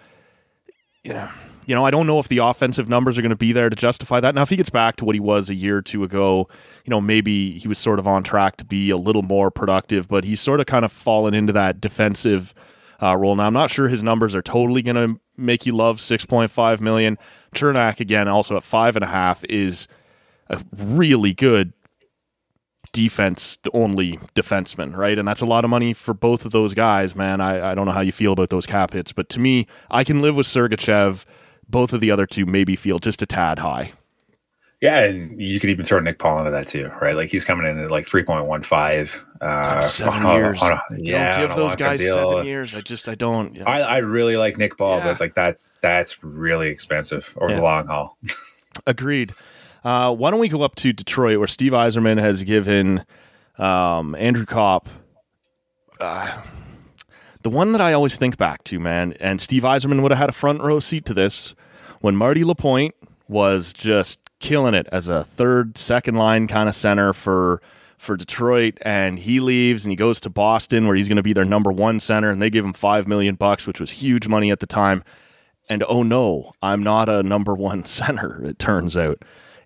[1.03, 1.31] Yeah
[1.67, 3.75] you know, I don't know if the offensive numbers are going to be there to
[3.75, 4.33] justify that.
[4.33, 6.47] Now, if he gets back to what he was a year or two ago,
[6.85, 10.07] you know, maybe he was sort of on track to be a little more productive,
[10.07, 12.55] but he's sort of kind of fallen into that defensive
[13.03, 13.35] uh, role.
[13.35, 17.17] Now, I'm not sure his numbers are totally going to make you love 6.5 million.
[17.53, 19.87] Cernak, again, also at five and a half, is
[20.49, 21.73] a really good
[22.93, 25.19] defense only defenseman, right?
[25.19, 27.41] And that's a lot of money for both of those guys, man.
[27.41, 30.03] I, I don't know how you feel about those cap hits, but to me, I
[30.03, 31.25] can live with Sergachev.
[31.69, 33.93] Both of the other two maybe feel just a tad high.
[34.79, 37.15] Yeah, and you could even throw Nick Paul into that too, right?
[37.15, 39.25] Like he's coming in at like three point one five.
[39.41, 40.61] Uh, seven on years.
[40.61, 42.13] on a- yeah, don't give those guys deal.
[42.13, 42.75] seven years.
[42.75, 43.55] I just I don't.
[43.55, 43.65] you know.
[43.65, 45.03] I, I really like Nick Paul, Yeah.
[45.05, 47.55] but like that's that's really expensive over Yeah.
[47.57, 48.17] the long haul.
[48.87, 49.33] Agreed.
[49.83, 53.03] Uh, why don't we go up to Detroit, where Steve Yzerman has given
[53.57, 54.89] Um, Andrew Copp.
[55.99, 56.41] Uh,
[57.41, 60.29] the one that I always think back to, man, and Steve Yzerman would have had
[60.29, 61.55] a front row seat to this
[62.01, 62.93] when Marty Lapointe
[63.27, 67.61] was just killing it as a third, second line kind of center for
[67.97, 71.33] for Detroit, and he leaves and he goes to Boston where he's going to be
[71.33, 74.51] their number one center, and they give him five million bucks, which was huge money
[74.51, 75.03] at the time.
[75.69, 78.43] And oh no, I'm not a number one center.
[78.43, 79.23] It turns out.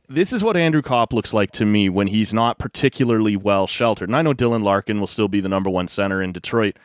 [0.07, 4.09] This is what Andrew Copp looks like to me when he's not particularly well sheltered.
[4.09, 6.77] And I know Dylan Larkin will still be the number one center in Detroit,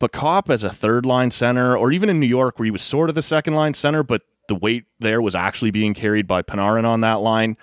[0.00, 2.82] but Copp as a third line center, or even in New York where he was
[2.82, 4.22] sort of the second line center, but
[4.52, 7.56] the weight there was actually being carried by Panarin on that line.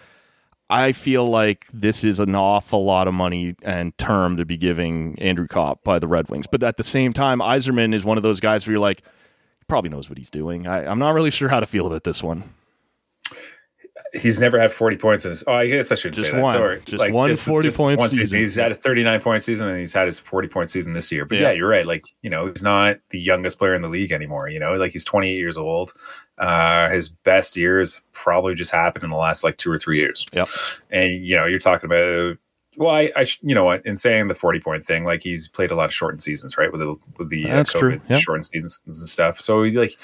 [0.71, 5.15] I feel like this is an awful lot of money and term to be giving
[5.19, 6.47] Andrew Copp by the Red Wings.
[6.52, 9.65] But at the same time, Yzerman is one of those guys where you're like, he
[9.67, 10.65] probably knows what he's doing.
[10.65, 12.43] I, I'm not really sure how to feel about this one.
[14.13, 15.43] He's never had 40 points in his.
[15.45, 16.41] Oh, I guess I should Just say that.
[16.41, 16.54] one.
[16.54, 16.82] Sorry.
[16.86, 18.39] Just one 40 point one season.
[18.39, 21.26] He's had a 39 point season and he's had his 40 point season this year.
[21.26, 21.50] But Yeah.
[21.50, 21.52] yeah.
[21.52, 21.86] you're right.
[21.86, 24.50] Like, you know, he's not the youngest player in the league anymore.
[24.50, 25.93] You know, like he's 28 years old.
[26.38, 30.26] Uh, his best years probably just happened in the last like two or three years.
[30.34, 30.45] Yeah.
[30.89, 32.38] And, you know, you're talking about.
[32.79, 33.85] Well, I, I, you know what?
[33.85, 36.71] In saying the forty point thing, like he's played a lot of shortened seasons, right?
[36.71, 38.19] With the with the uh, That's COVID true, yeah.
[38.19, 39.41] shortened seasons and stuff.
[39.41, 39.97] So he, like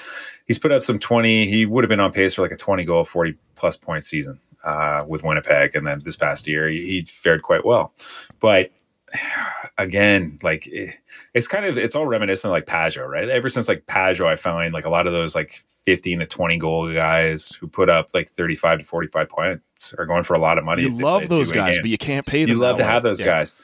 [0.46, 1.48] he's put up some twenty.
[1.48, 4.42] He would have been on pace for like a twenty goal, forty plus point season
[4.66, 7.94] uh, with Winnipeg, and then this past year he, he fared quite well.
[8.42, 8.72] But
[9.78, 10.98] again, like it,
[11.34, 13.30] it's kind of it's all reminiscent of like Pageau, right?
[13.30, 16.58] Ever since like Pageau, I find like a lot of those like fifteen to twenty
[16.58, 20.34] goal guys who put up like thirty five to forty five points are going for
[20.34, 20.84] a lot of money.
[20.84, 22.50] You love those guys, but you can't pay them.
[22.50, 22.90] you love to way.
[22.90, 23.26] have those Yeah.
[23.28, 23.56] guys.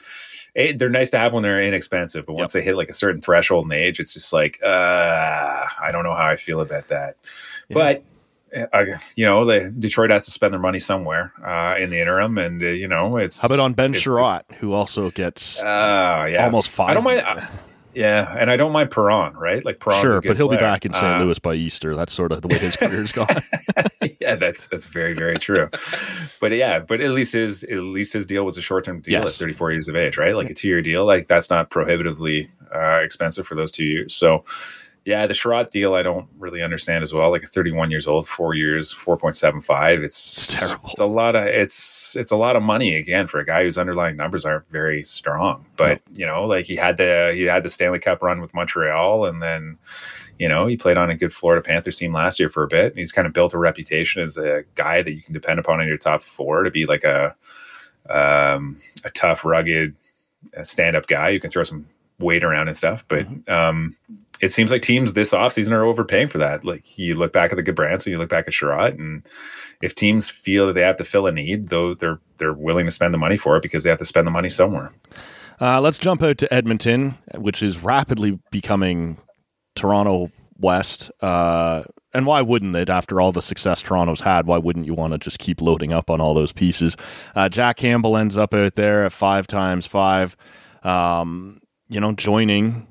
[0.54, 3.22] It, they're nice to have when they're inexpensive, but once they hit like a certain
[3.22, 4.66] threshold in age, it's just like, uh,
[5.80, 7.16] I don't know how I feel about that.
[7.70, 8.04] But
[8.72, 8.84] uh,
[9.16, 12.62] you know, the Detroit has to spend their money somewhere uh, in the interim, and
[12.62, 16.70] uh, you know, it's How about on Ben Chiarot, who also gets Uh, yeah, almost
[16.70, 16.90] five?
[16.90, 17.20] I don't mind.
[17.26, 17.40] uh,
[17.94, 19.62] yeah, and I don't mind Perron, right?
[19.62, 21.04] Like Perron's a sure, but he'll be back in St.
[21.04, 21.94] Uh, Louis by Easter.
[21.94, 23.26] That's sort of the way his career's gone.
[24.18, 25.68] yeah, that's that's very very true.
[26.40, 29.20] but yeah, but at least his at least his deal was a short term deal
[29.20, 29.34] Yes.
[29.34, 30.34] at 34 years of age, right?
[30.34, 34.14] Like a two year deal, like that's not prohibitively uh, expensive for those two years.
[34.14, 34.44] So
[35.04, 37.30] yeah, the Chiarot deal I don't really understand as well.
[37.30, 40.04] Like a 31 years old, four years, 4.75.
[40.04, 40.90] It's, It's terrible.
[40.90, 43.78] It's a lot of it's it's a lot of money again for a guy whose
[43.78, 45.66] underlying numbers aren't very strong.
[45.76, 49.26] But you know, like he had the he had the Stanley Cup run with Montreal,
[49.26, 49.78] and then
[50.38, 52.86] you know, he played on a good Florida Panthers team last year for a bit.
[52.86, 55.80] And he's kind of built a reputation as a guy that you can depend upon
[55.80, 57.34] in your top four to be like a
[58.10, 59.94] um, a tough, rugged,
[60.62, 61.28] stand up guy.
[61.28, 61.86] You can throw some
[62.18, 63.04] weight around and stuff.
[63.08, 63.96] But um,
[64.42, 66.64] it seems like teams this offseason are overpaying for that.
[66.64, 69.22] Like you look back at the Gudbranson, you look back at Chiarot, and
[69.80, 72.90] if teams feel that they have to fill a need, though they're they're willing to
[72.90, 74.92] spend the money for it because they have to spend the money somewhere.
[75.60, 79.16] Uh, let's jump out to Edmonton, which is rapidly becoming
[79.76, 81.12] Toronto West.
[81.20, 82.90] Uh, and why wouldn't it?
[82.90, 86.10] After all the success Toronto's had, why wouldn't you want to just keep loading up
[86.10, 86.96] on all those pieces?
[87.36, 90.36] Uh, Jack Campbell ends up out there at five times five.
[90.82, 92.88] Um, you know, joining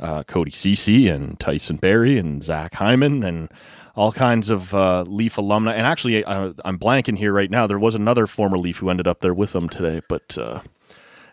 [0.00, 3.48] uh, Cody Ceci and Tyson Barrie and Zach Hyman and
[3.94, 5.74] all kinds of uh, Leaf alumni.
[5.74, 7.66] And actually, uh, I'm blanking here right now.
[7.66, 10.00] There was another former Leaf who ended up there with them today.
[10.08, 10.60] But uh,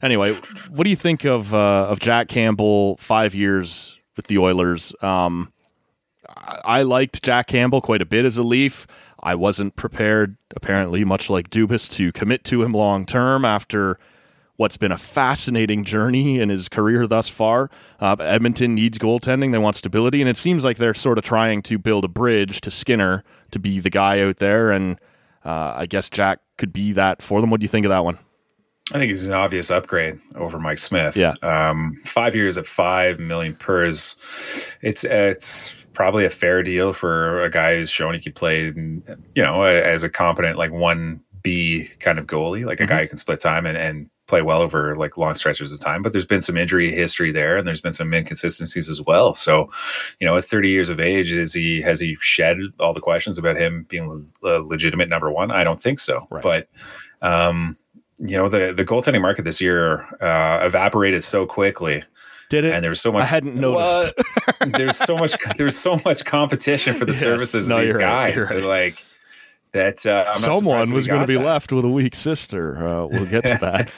[0.01, 0.35] anyway,
[0.71, 2.97] what do you think of uh, of Jack Campbell?
[2.97, 4.93] Five years with the Oilers.
[5.01, 5.51] Um,
[6.27, 8.87] I, I liked Jack Campbell quite a bit as a Leaf.
[9.21, 13.99] I wasn't prepared, apparently, much like Dubas, to commit to him long term after
[14.57, 17.69] what's been a fascinating journey in his career thus far.
[17.99, 19.51] Uh, Edmonton needs goaltending.
[19.51, 22.61] They want stability, and it seems like they're sort of trying to build a bridge
[22.61, 24.71] to Skinner to be the guy out there.
[24.71, 24.99] And
[25.43, 27.49] uh, I guess Jack could be that for them.
[27.49, 28.17] What do you think of that one?
[28.93, 31.17] I think he's an obvious upgrade over Mike Smith.
[31.17, 31.33] Yeah.
[31.41, 34.15] Um, five years at five million per is
[34.81, 39.03] it's it's probably a fair deal for a guy who's shown he could play, you
[39.37, 43.17] know, as a competent like one B kind of goalie, like a guy who can
[43.17, 46.01] split time and, and play well over like long stretches of time.
[46.01, 49.35] But there's been some injury history there, and there's been some inconsistencies as well.
[49.35, 49.69] So,
[50.19, 53.37] you know, at 30 years of age, is he has he shed all the questions
[53.37, 55.51] about him being a legitimate number one?
[55.51, 56.27] I don't think so.
[56.31, 56.41] Right.
[56.43, 56.67] But
[57.21, 57.77] um,
[58.17, 62.01] you know the the goaltending market this year uh, evaporated so quickly,
[62.49, 62.73] Did it?
[62.73, 63.23] and there was so much.
[63.23, 64.13] I hadn't noticed.
[64.65, 65.35] There's so much.
[65.57, 67.21] There's so much competition for the Yes.
[67.21, 68.33] services No, of these right.
[68.33, 68.47] guys.
[68.47, 68.87] They're right.
[68.87, 69.05] like
[69.75, 70.05] that.
[70.05, 71.43] Uh, Someone was going to be that.
[71.43, 72.77] left with a weak sister.
[72.77, 73.89] Uh, we'll get to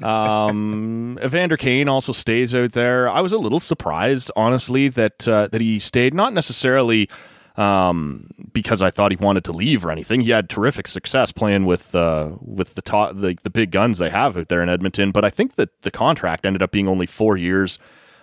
[0.00, 0.02] that.
[0.06, 3.08] um, Evander Kane also stays out there.
[3.08, 6.14] I was a little surprised, honestly, that uh, that he stayed.
[6.14, 7.08] Not necessarily
[7.56, 10.20] um, because I thought he wanted to leave or anything.
[10.20, 14.10] He had terrific success playing with uh, with the top the, the big guns they
[14.10, 15.10] have out there in Edmonton.
[15.10, 17.78] But I think that the contract ended up being only four years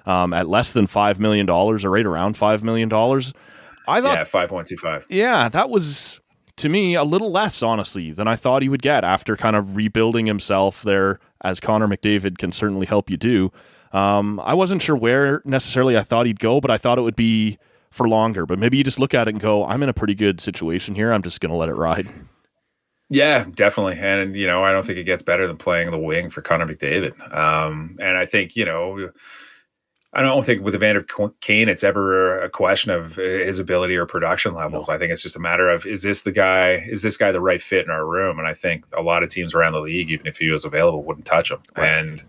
[0.05, 3.33] um, at less than five million dollars, or right around five million dollars.
[3.87, 5.05] I thought, yeah, five point two five.
[5.09, 6.20] yeah, that was
[6.61, 9.75] to me a little less honestly than I thought he would get after kind of
[9.75, 13.51] rebuilding himself there, as Connor McDavid can certainly help you do.
[13.91, 17.15] Um, I wasn't sure where necessarily I thought he'd go, but I thought it would
[17.15, 17.57] be
[17.89, 18.45] for longer.
[18.45, 20.95] But maybe you just look at it and go, I'm in a pretty good situation
[20.95, 21.11] here.
[21.11, 22.07] I'm just going to let it ride.
[23.09, 23.97] Yeah, definitely.
[23.99, 26.65] And, you know, I don't think it gets better than playing the wing for Connor
[26.65, 27.35] McDavid.
[27.35, 29.09] Um, and I think, you know,
[30.13, 31.05] I don't think with Evander
[31.39, 34.89] Kane, it's ever a question of his ability or production levels.
[34.89, 34.95] No.
[34.95, 36.85] I think it's just a matter of is this the guy?
[36.89, 38.37] Is this guy the right fit in our room?
[38.37, 41.03] And I think a lot of teams around the league, even if he was available,
[41.03, 41.59] wouldn't touch him.
[41.77, 41.87] Right.
[41.87, 42.23] And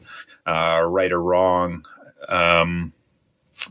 [0.46, 1.84] uh, right or wrong,
[2.28, 2.92] um,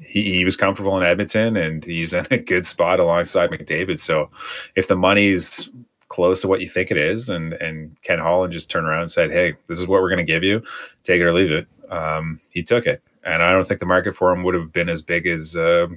[0.06, 3.98] he, he was comfortable in Edmonton, and he's in a good spot alongside McDavid.
[3.98, 4.30] So
[4.76, 5.70] if the money's
[6.10, 9.12] close to what you think it is, and and Ken Holland just turned around and
[9.12, 10.62] said, "Hey, this is what we're going to give you.
[11.04, 14.16] Take it or leave it." Um, he took it and I don't think the market
[14.16, 15.88] for him would have been as big as uh,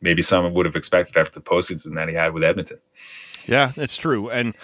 [0.00, 2.78] maybe some would have expected after the postseason that he had with Edmonton.
[3.46, 4.54] Yeah, it's true, and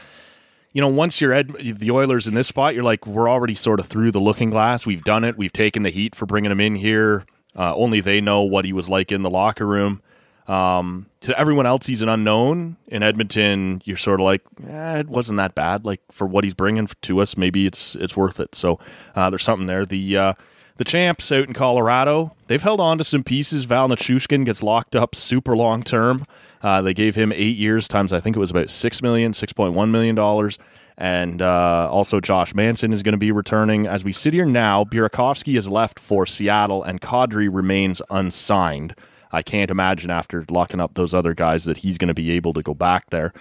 [0.75, 3.79] you know, once you're Ed, the Oilers in this spot, you're like, we're already sort
[3.79, 4.85] of through the looking glass.
[4.85, 5.39] We've done it.
[5.39, 7.25] We've taken the heat for bringing him in here.
[7.57, 10.03] Uh, only they know what he was like in the locker room.
[10.49, 12.77] Um, to everyone else, he's an unknown.
[12.89, 15.87] In Edmonton, you're sort of like, eh, it wasn't that bad.
[15.87, 18.57] Like for what he's bringing to us, maybe it's it's worth it.
[18.57, 18.81] So
[19.15, 19.87] uh, there's something there.
[19.87, 20.33] The uh,
[20.77, 23.65] the champs out in Colorado, they've held on to some pieces.
[23.65, 26.27] Val Nichushkin gets locked up super long term.
[26.63, 29.53] Uh, they gave him eight years times, I think it was about six million, six
[29.53, 30.59] point one million dollars.
[30.97, 33.87] And uh, also, Josh Manson is going to be returning.
[33.87, 38.95] As we sit here now, Burakovsky has left for Seattle, and Kadri remains unsigned.
[39.33, 42.53] I can't imagine after locking up those other guys that he's going to be able
[42.53, 43.33] to go back there.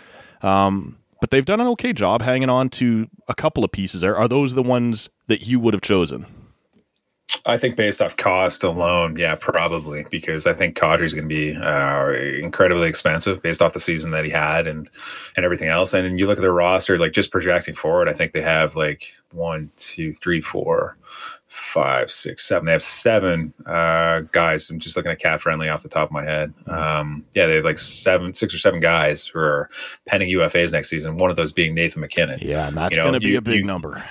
[0.41, 4.17] Um, but they've done an okay job hanging on to a couple of pieces there.
[4.17, 6.25] Are those the ones that you would have chosen?
[7.45, 11.55] I think based off cost alone, yeah, probably because I think Kadri's going to be
[11.55, 14.89] uh, incredibly expensive based off the season that he had and
[15.35, 15.93] and everything else.
[15.93, 19.13] And you look at their roster, like just projecting forward, I think they have like
[19.31, 20.97] one, two, three, four,
[21.47, 22.65] five, six, seven.
[22.65, 24.69] They have seven uh, guys.
[24.69, 26.53] I'm just looking at cap friendly off the top of my head.
[26.65, 26.71] Mm-hmm.
[26.71, 29.69] Um, yeah, they have like seven, six or seven guys who are
[30.05, 31.17] pending UFAs next season.
[31.17, 32.39] One of those being Nathan MacKinnon.
[32.41, 34.03] Yeah, and that's you know, going to be a big you, number.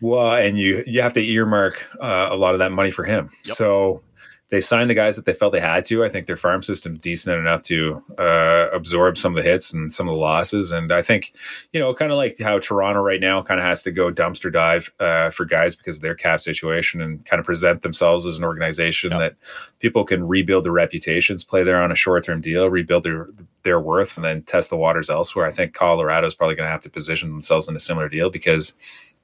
[0.00, 3.30] Well, and you you have to earmark uh, a lot of that money for him.
[3.44, 3.56] Yep.
[3.56, 4.02] So
[4.50, 6.04] they signed the guys that they felt they had to.
[6.04, 9.92] I think their farm system's decent enough to uh, absorb some of the hits and
[9.92, 10.72] some of the losses.
[10.72, 11.32] And I think,
[11.72, 14.52] you know, kind of like how Toronto right now kind of has to go dumpster
[14.52, 18.38] dive uh, for guys because of their cap situation and kind of present themselves as
[18.38, 19.20] an organization yep.
[19.20, 19.36] that
[19.78, 23.28] people can rebuild their reputations, play there on a short term deal, rebuild their
[23.62, 25.46] their worth, and then test the waters elsewhere.
[25.46, 28.30] I think Colorado is probably going to have to position themselves in a similar deal
[28.30, 28.74] because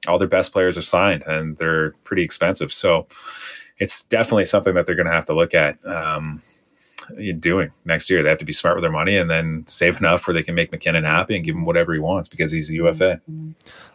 [0.05, 2.71] all their best players are signed and they're pretty expensive.
[2.71, 3.07] So
[3.79, 6.41] it's definitely something that they're going to have to look at um,
[7.39, 8.21] doing next year.
[8.21, 10.55] They have to be smart with their money and then save enough where they can
[10.55, 13.21] make MacKinnon happy and give him whatever he wants because he's a UFA.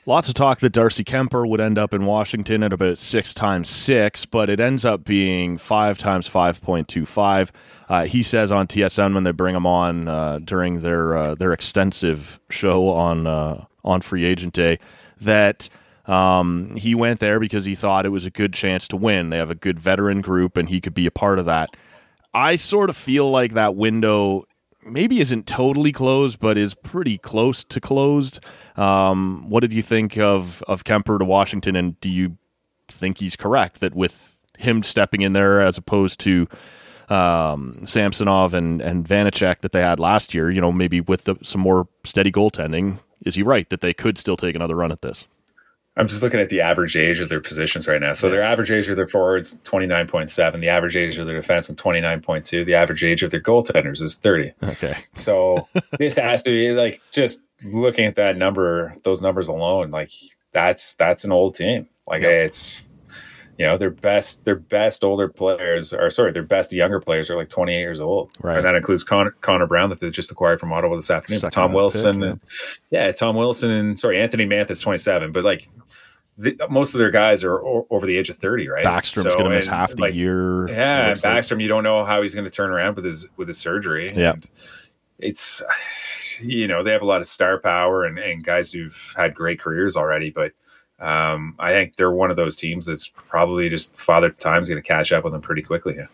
[0.07, 3.69] Lots of talk that Darcy Kuemper would end up in Washington at about six times
[3.69, 7.51] six, but it ends up being five times 5.25.
[7.89, 11.53] Uh, he says on TSN when they bring him on uh, during their uh, their
[11.53, 14.79] extensive show on uh, on free agent day
[15.21, 15.69] that–
[16.07, 19.31] um, he went there because he thought it was a good chance to win.
[19.31, 21.71] They have a good veteran group, and he could be a part of that.
[22.35, 24.47] I sort of feel like that window
[24.85, 28.41] maybe isn't totally closed, but is pretty close to closed.
[28.77, 32.37] Um, what did you think of of Kuemper to Washington, and do you
[32.89, 36.49] think he's correct that with him stepping in there as opposed to
[37.09, 41.37] um, Samsonov and and Vanecek that they had last year, you know, maybe with the,
[41.43, 45.03] some more steady goaltending, is he right that they could still take another run at
[45.03, 45.27] this?
[45.97, 48.15] I'm just looking at the average age of their positions right now.
[48.15, 51.77] So their average age of their forwards 29.7, the average age of their defense is
[51.77, 54.53] 29.2, the average age of their goaltenders is 30.
[54.63, 54.97] Okay.
[55.15, 60.11] So this has to be like just looking at that number, those numbers alone, like
[60.53, 61.89] that's that's an old team.
[62.07, 62.47] Like yep.
[62.47, 62.83] it's
[63.59, 67.37] you know their best their best older players are sorry their best younger players are
[67.37, 70.59] like 28 years old right and that includes connor, connor brown that they just acquired
[70.59, 72.41] from ottawa this afternoon tom wilson pick, and,
[72.91, 75.69] yeah tom wilson and sorry anthony Mantha is 27 but like
[76.39, 79.33] the, most of their guys are o- over the age of 30 right backstrom's so,
[79.33, 81.61] going to miss half the like, year yeah and backstrom like.
[81.61, 84.35] you don't know how he's going to turn around with his with his surgery yeah
[85.19, 85.63] it's
[86.41, 89.61] you know they have a lot of star power and, and guys who've had great
[89.61, 90.53] careers already but
[91.03, 94.87] um, I think they're one of those teams that's probably just Father Time's going to
[94.87, 95.97] catch up with them pretty quickly.
[95.97, 96.07] Yeah.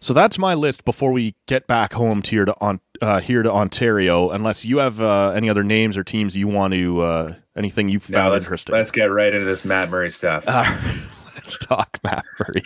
[0.00, 3.42] So that's my list before we get back home to here to on uh, here
[3.42, 4.30] to Ontario.
[4.30, 8.00] Unless you have uh, any other names or teams you want to uh, anything you
[8.00, 8.74] found let's interesting.
[8.74, 10.46] let's get right into this Matt Murray stuff.
[11.34, 12.62] Let's talk Matt Murray.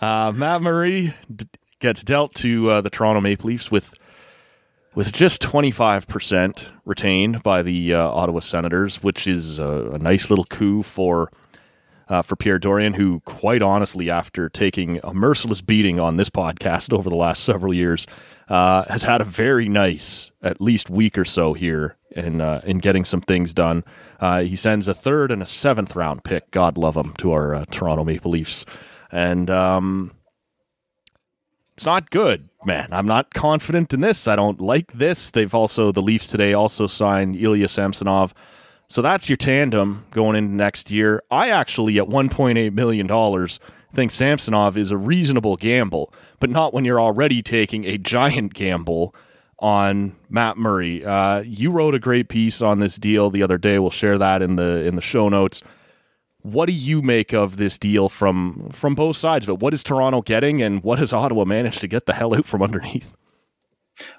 [0.00, 1.46] Uh, Matt Murray d-
[1.78, 3.94] gets dealt to uh, the Toronto Maple Leafs with
[4.94, 10.44] with just 25% retained by the uh, Ottawa Senators, which is a, a nice little
[10.46, 11.30] coup for
[12.08, 16.92] uh, for Pierre Dorion, who, quite honestly, after taking a merciless beating on this podcast
[16.92, 18.06] over the last several years,
[18.48, 22.78] uh, has had a very nice, at least week or so here in uh, in
[22.78, 23.84] getting some things done.
[24.20, 27.54] Uh, he sends a third and a seventh round pick, God love him, to our
[27.54, 28.64] uh, Toronto Maple Leafs,
[29.10, 30.12] and um,
[31.74, 32.88] it's not good, man.
[32.92, 34.28] I'm not confident in this.
[34.28, 35.30] I don't like this.
[35.30, 38.32] They've also the Leafs today also signed Ilya Samsonov.
[38.88, 41.22] So that's your tandem going into next year.
[41.30, 43.58] I actually at 1.8 million dollars
[43.94, 49.14] think Samsonov is a reasonable gamble, but not when you're already taking a giant gamble
[49.58, 51.04] on Matt Murray.
[51.04, 53.78] Uh, you wrote a great piece on this deal the other day.
[53.78, 55.62] We'll share that in the in the show notes.
[56.42, 59.60] What do you make of this deal from from both sides of it?
[59.60, 62.62] What is Toronto getting, and what has Ottawa managed to get the hell out from
[62.62, 63.16] underneath?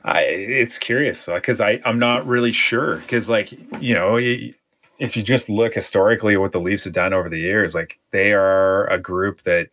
[0.03, 4.53] I it's curious because I I'm not really sure because like you know y-
[4.97, 7.99] if you just look historically at what the Leafs have done over the years, like
[8.11, 9.67] they are a group that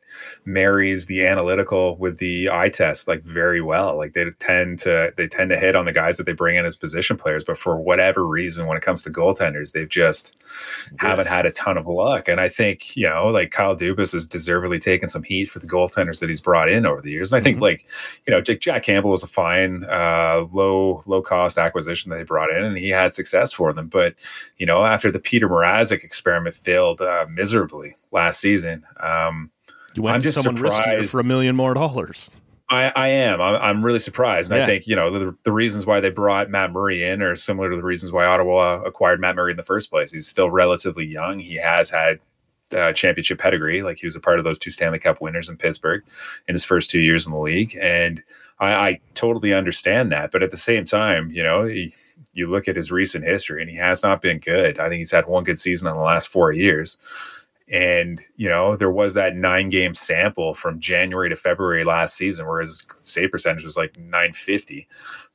[0.45, 3.97] marries the analytical with the eye test like very well.
[3.97, 6.67] Like they tend to they tend to hit on the guys that they bring in
[6.67, 10.37] as position players, but for whatever reason, when it comes to goaltenders, they've just
[10.99, 12.27] haven't had a ton of luck.
[12.27, 15.69] And I think you know like Kyle Dubas has deservedly taken some heat for the
[15.69, 17.33] goaltenders that he's brought in over the years.
[17.33, 17.87] And I think like
[18.27, 22.25] you know Jack, Jack Campbell was a fine uh, low low cost acquisition that they
[22.25, 23.87] brought in, and he had success for them.
[23.87, 24.17] But
[24.59, 28.85] you know after the Petr Mrazek experiment failed uh, miserably last season.
[29.01, 29.51] Um,
[29.95, 31.11] You went I'm to just someone riskier surprised.
[31.11, 32.31] for a million more dollars.
[32.71, 33.41] I, I am.
[33.41, 34.51] I'm, I'm really surprised.
[34.51, 34.65] And Yeah.
[34.65, 37.69] I think, you know, the, the reasons why they brought Matt Murray in are similar
[37.69, 40.11] to the reasons why Ottawa acquired Matt Murray in the first place.
[40.13, 41.39] He's still relatively young.
[41.39, 42.19] He has had
[42.75, 43.83] uh, championship pedigree.
[43.83, 46.03] Like he was a part of those two Stanley Cup winners in Pittsburgh
[46.49, 47.77] in his first two years in the league.
[47.79, 48.23] And
[48.59, 50.31] I, I totally understand that.
[50.31, 51.93] But at the same time, you know, he,
[52.35, 54.79] you look at his recent history and he has not been good.
[54.79, 56.99] I think he's had one good season in the last four years.
[57.71, 62.47] And, you know, there was that nine game sample from January to February last season
[62.47, 64.89] where his save percentage was like 950.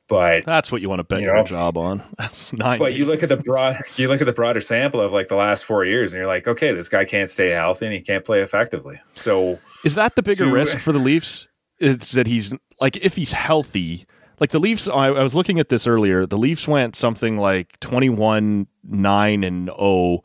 [0.08, 1.42] But That's what you want to bet You your know?
[1.44, 2.02] job on.
[2.18, 2.78] That's nine.
[2.78, 5.34] but you look at the broad you look at the broader sample of like the
[5.36, 8.24] last four years and you're like, okay, this guy can't stay healthy and he can't
[8.24, 9.00] play effectively.
[9.12, 11.46] So Is that the bigger to- risk for the Leafs?
[11.78, 14.06] Is that he's like if he's healthy,
[14.40, 14.88] like the Leafs.
[14.88, 16.26] I, I was looking at this earlier.
[16.26, 20.22] The Leafs went something like twenty one nine and zero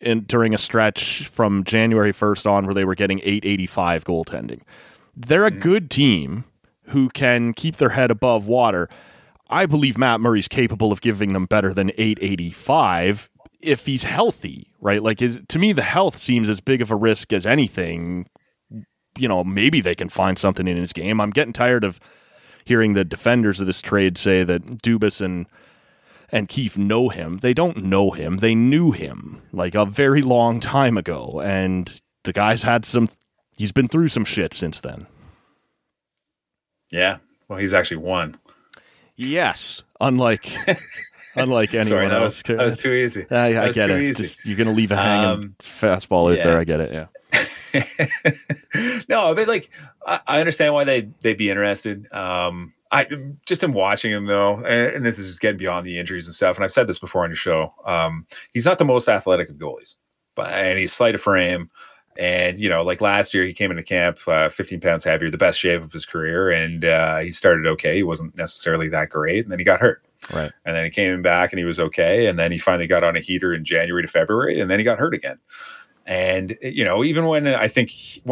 [0.00, 4.04] in during a stretch from January first on, where they were getting eight eighty five
[4.04, 4.60] goaltending.
[5.16, 5.60] They're a mm.
[5.60, 6.44] good team
[6.88, 8.88] who can keep their head above water.
[9.48, 13.30] I believe Matt Murray's capable of giving them better than 885
[13.60, 15.02] if he's healthy, right?
[15.02, 18.26] Like is to me the health seems as big of a risk as anything.
[19.16, 21.20] You know, maybe they can find something in his game.
[21.20, 22.00] I'm getting tired of
[22.64, 25.46] hearing the defenders of this trade say that Dubas and
[26.32, 27.38] and Keefe know him.
[27.38, 28.38] They don't know him.
[28.38, 33.08] They knew him like a very long time ago and the guy's had some
[33.56, 35.06] he's been through some shit since then.
[36.90, 38.36] yeah, well, he's actually won.
[39.16, 40.50] Yes, unlike
[41.36, 42.42] unlike anyone Sorry, that else.
[42.48, 43.26] was, that was too easy.
[43.30, 44.16] I, I get it.
[44.16, 46.44] Just, you're going to leave a hanging Um, fastball out yeah.
[46.44, 46.58] there.
[46.60, 46.92] I get it.
[46.92, 47.06] Yeah.
[49.08, 49.70] no, but like
[50.06, 52.12] I, I understand why they they'd be interested.
[52.12, 53.08] Um, I
[53.44, 56.34] just am watching him though, and, and this is just getting beyond the injuries and
[56.34, 56.56] stuff.
[56.56, 57.74] And I've said this before on your show.
[57.84, 59.96] Um, he's not the most athletic of goalies,
[60.34, 61.70] but and he's slight of frame.
[62.16, 65.38] And you know, like last year, he came into camp uh, 15 pounds heavier, the
[65.38, 67.96] best shape of his career, and uh, he started okay.
[67.96, 70.04] He wasn't necessarily that great, and then he got hurt.
[70.32, 70.52] Right.
[70.64, 72.26] And then he came back and he was okay.
[72.26, 74.84] And then he finally got on a heater in January to February, and then he
[74.84, 75.38] got hurt again.
[76.06, 77.90] And you know, even when I think,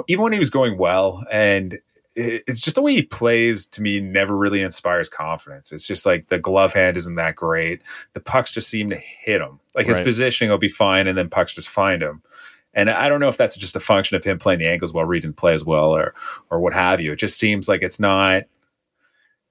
[0.08, 1.78] even when he was going well, and
[2.14, 5.72] it's just the way he plays to me never really inspires confidence.
[5.72, 7.80] It's just like the glove hand isn't that great.
[8.12, 9.58] The pucks just seem to hit him.
[9.74, 10.04] Like his Right.
[10.04, 12.22] positioning will be fine, and then pucks just find him.
[12.74, 15.06] And I don't know if that's just a function of him playing the angles well,
[15.06, 16.14] reading play as well, or
[16.50, 17.12] or what have you.
[17.12, 18.42] It just seems like it's not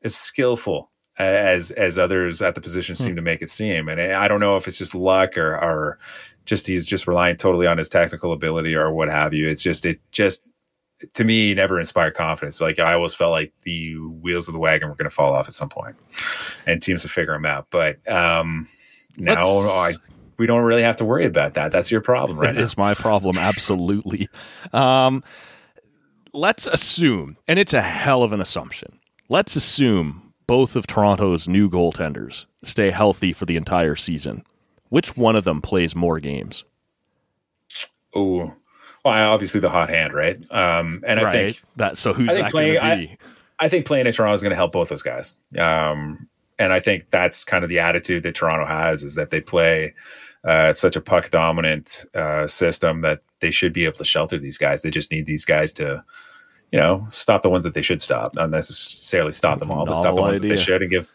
[0.04, 3.90] as skillful as as others at the position seem to make it seem.
[3.90, 6.00] And I don't know if it's just luck or or
[6.46, 9.50] just he's just relying totally on his technical ability or what have you.
[9.50, 10.46] It's just it just
[11.14, 12.62] to me never inspired confidence.
[12.62, 15.48] Like I always felt like the wheels of the wagon were going to fall off
[15.48, 15.96] at some point,
[16.66, 17.68] and teams to figure them out.
[17.70, 18.68] But um,
[19.18, 19.98] now I, Let's-
[20.38, 21.72] we don't really have to worry about that.
[21.72, 23.38] That's your problem right That is my problem.
[23.38, 24.28] Absolutely.
[24.74, 25.24] Um,
[26.34, 28.98] let's assume, and it's a hell of an assumption.
[29.30, 34.44] Let's assume both of Toronto's new goaltenders stay healthy for the entire season.
[34.90, 36.66] Which one of them plays more games?
[38.14, 38.52] Oh,
[39.06, 40.36] well, obviously the hot hand, right?
[40.52, 41.32] Um, and I right.
[41.32, 41.98] think that.
[41.98, 43.18] So who's I think that playing- be?
[43.60, 45.38] I think playing in Toronto is going to help both those guys.
[45.58, 46.28] Um,
[46.60, 49.94] and I think that's kind of the attitude that Toronto has is that they play
[50.44, 54.58] uh, such a puck dominant uh, system that they should be able to shelter these
[54.58, 54.82] guys.
[54.82, 56.04] They just need these guys to,
[56.72, 59.96] you know, stop the ones that they should stop, not necessarily stop them all, but
[59.96, 61.08] stop the ones that they should and give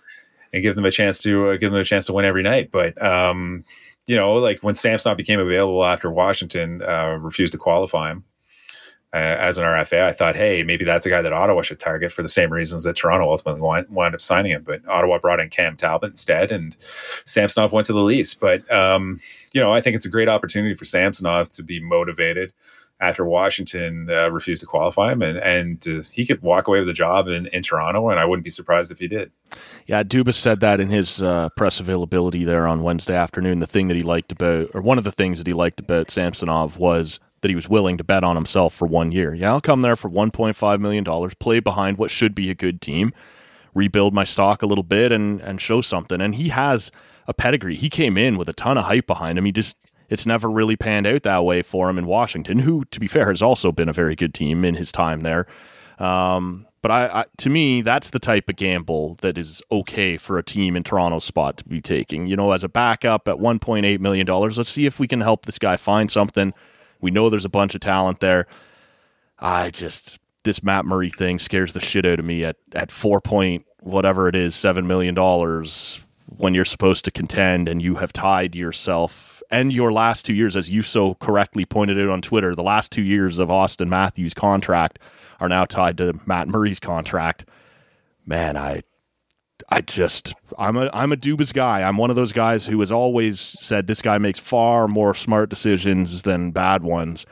[0.53, 2.71] and give them a chance to uh, give them a chance to win every night.
[2.71, 3.65] But um,
[4.07, 8.25] you know, like when Samsonov became available after Washington uh, refused to qualify him
[9.15, 12.13] uh, as an RFA, I thought, hey, maybe that's a guy that Ottawa should target
[12.13, 14.63] for the same reasons that Toronto ultimately wound, wound up signing him.
[14.63, 16.77] But Ottawa brought in Cam Talbot instead, and
[17.25, 18.35] Samsonov went to the Leafs.
[18.35, 19.21] But um,
[19.53, 22.53] you know, I think it's a great opportunity for Samsonov to be motivated
[22.99, 26.89] after Washington uh, refused to qualify him, and and uh, he could walk away with
[26.89, 29.31] a job in, in Toronto, and I wouldn't be surprised if he did.
[29.87, 33.61] Yeah, Dubas said that in his uh, press availability there on Wednesday afternoon.
[33.61, 36.11] The thing that he liked about, or one of the things that he liked about
[36.11, 39.35] Samsonov was that he was willing to bet on himself for one year.
[39.35, 43.13] Yeah, I'll come there for $1.5 million, play behind what should be a good team,
[43.75, 46.21] rebuild my stock a little bit, and, and show something.
[46.21, 46.91] And he has
[47.29, 47.77] a pedigree.
[47.77, 49.45] He came in with a ton of hype behind him.
[49.45, 49.77] He just,
[50.09, 53.29] it's never really panned out that way for him in Washington, who, to be fair,
[53.29, 55.47] has also been a very good team in his time there.
[55.99, 60.39] Um, but I, I, to me, that's the type of gamble that is okay for
[60.39, 62.27] a team in Toronto's spot to be taking.
[62.27, 65.09] You know, as a backup at one point eight million dollars, let's see if we
[65.09, 66.55] can help this guy find something.
[67.01, 68.47] We know there's a bunch of talent there.
[69.39, 73.21] I just this Matt Murray thing scares the shit out of me at at four
[73.21, 78.13] point whatever it is seven million dollars when you're supposed to contend and you have
[78.13, 82.55] tied yourself and your last two years, as you so correctly pointed out on Twitter,
[82.55, 84.99] the last two years of Auston Matthews' contract
[85.41, 87.49] are now tied to Matt Murray's contract.
[88.25, 88.83] Man, I
[89.69, 91.83] I just I'm a I'm a Dubas guy.
[91.83, 95.49] I'm one of those guys who has always said this guy makes far more smart
[95.49, 97.27] decisions than bad ones.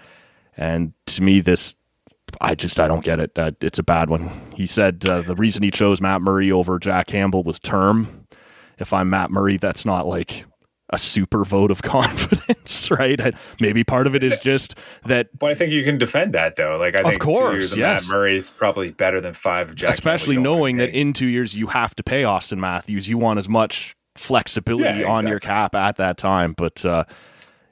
[0.56, 1.74] And to me, this
[2.40, 3.38] I just I don't get it.
[3.38, 4.30] Uh, it's a bad one.
[4.54, 8.26] He said uh, the reason he chose Matt Murray over Jack Campbell was term.
[8.78, 10.44] If I'm Matt Murray, that's not like
[10.94, 11.82] a super vote of
[12.28, 13.20] confidence, right?
[13.20, 16.56] I, maybe part of it is just that But I think you can defend that
[16.56, 16.78] though.
[16.78, 18.02] Like I Of think two course, of yes.
[18.08, 19.90] Matt Murray is probably better than five Jack.
[19.90, 20.50] especially Campbell.
[20.52, 23.08] You don't knowing that in two years you have to pay Auston Matthews.
[23.08, 26.54] You want as much flexibility Yeah, on your cap at that time.
[26.56, 27.04] But uh,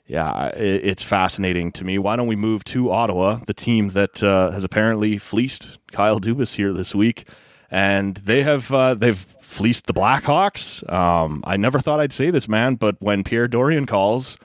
[0.06, 1.98] yeah, it, it's fascinating to me.
[1.98, 6.56] Why don't we move to Ottawa, the team that uh, has apparently fleeced Kyle Dubas
[6.56, 7.28] here this week,
[7.70, 10.90] and they have uh, they've fleeced the Blackhawks.
[10.90, 14.38] Um, I never thought I'd say this, man, but when Pierre Dorion calls,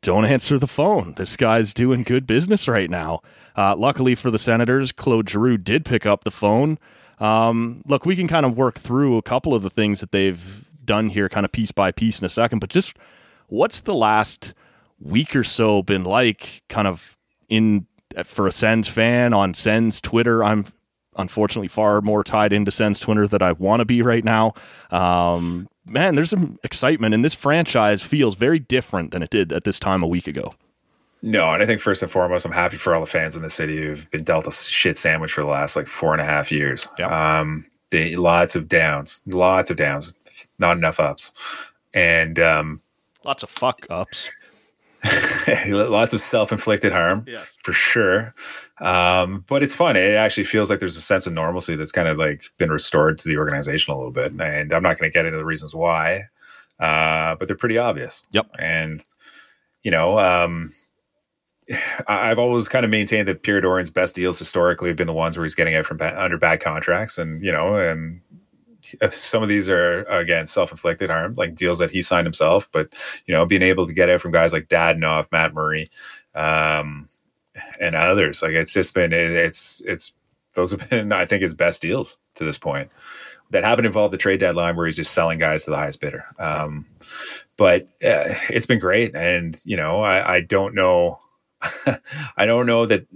[0.00, 1.14] don't answer the phone.
[1.16, 3.20] This guy's doing good business right now.
[3.56, 6.78] Uh, luckily for the Senators, Claude Giroux did pick up the phone.
[7.18, 10.64] Um, look, we can kind of work through a couple of the things that they've
[10.84, 12.60] done here, kind of piece by piece in a second.
[12.60, 12.96] But just
[13.48, 14.54] what's the last
[15.00, 17.18] week or so been like, kind of
[17.48, 17.86] in
[18.24, 20.44] for a Sens fan on Sens Twitter?
[20.44, 20.66] I'm
[21.18, 24.54] unfortunately far more tied into Sens Twitter than I want to be right now.
[24.90, 29.64] Um, man, there's some excitement, and this franchise feels very different than it did at
[29.64, 30.54] this time a week ago.
[31.20, 33.50] No, and I think first and foremost, I'm happy for all the fans in the
[33.50, 36.52] city who've been dealt a shit sandwich for the last like four and a half
[36.52, 36.88] years.
[36.98, 37.10] Yep.
[37.10, 40.14] Um, they lots of downs, lots of downs,
[40.58, 41.32] not enough ups,
[41.92, 42.80] and um,
[43.24, 44.28] Lots of fuck ups.
[45.68, 47.56] lots of self-inflicted harm Yes.
[47.62, 48.34] for sure.
[48.80, 49.96] Um, but it's fun.
[49.96, 53.18] It actually feels like there's a sense of normalcy that's kind of like been restored
[53.20, 54.32] to the organization a little bit.
[54.32, 56.24] And I'm not going to get into the reasons why,
[56.80, 58.24] uh, but they're pretty obvious.
[58.32, 58.50] Yep.
[58.58, 59.04] And
[59.82, 60.72] you know, um,
[62.08, 65.36] I've always kind of maintained that Pierre Dorion's best deals historically have been the ones
[65.36, 68.20] where he's getting out from ba- under bad contracts, and you know, and
[69.10, 72.68] some of these are again self-inflicted harm, like deals that he signed himself.
[72.72, 72.92] But
[73.26, 75.90] you know, being able to get out from guys like Dadonov, Matt Murray,
[76.34, 77.08] um,
[77.80, 80.12] and others, like it's just been it, it's it's
[80.54, 82.90] those have been I think his best deals to this point.
[83.50, 86.26] That haven't involved the trade deadline where he's just selling guys to the highest bidder.
[86.38, 86.84] Um,
[87.56, 91.18] but uh, it's been great, and you know, I, I don't know,
[92.36, 93.06] I don't know that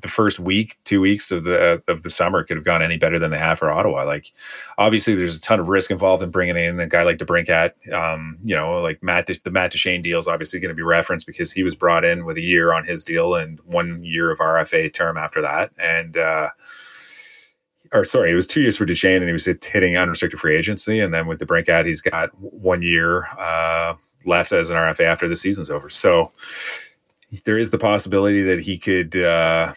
[0.00, 3.18] the first week, two weeks of the of the summer could have gone any better
[3.18, 4.04] than they have for Ottawa.
[4.04, 4.32] Like,
[4.76, 7.92] obviously, there's a ton of risk involved in bringing in a guy like DeBrincat.
[7.92, 11.26] Um, you know, like Matt, the Matt Duchene deal is obviously going to be referenced
[11.26, 14.38] because he was brought in with a year on his deal and one year of
[14.38, 16.16] RFA term after that, and.
[16.16, 16.50] uh
[17.92, 21.00] or sorry, it was two years for Duchene, and he was hitting unrestricted free agency.
[21.00, 23.94] And then with DeBrincat, he's got one year uh,
[24.26, 25.88] left as an RFA after the season's over.
[25.88, 26.32] So
[27.44, 29.74] there is the possibility that he could uh,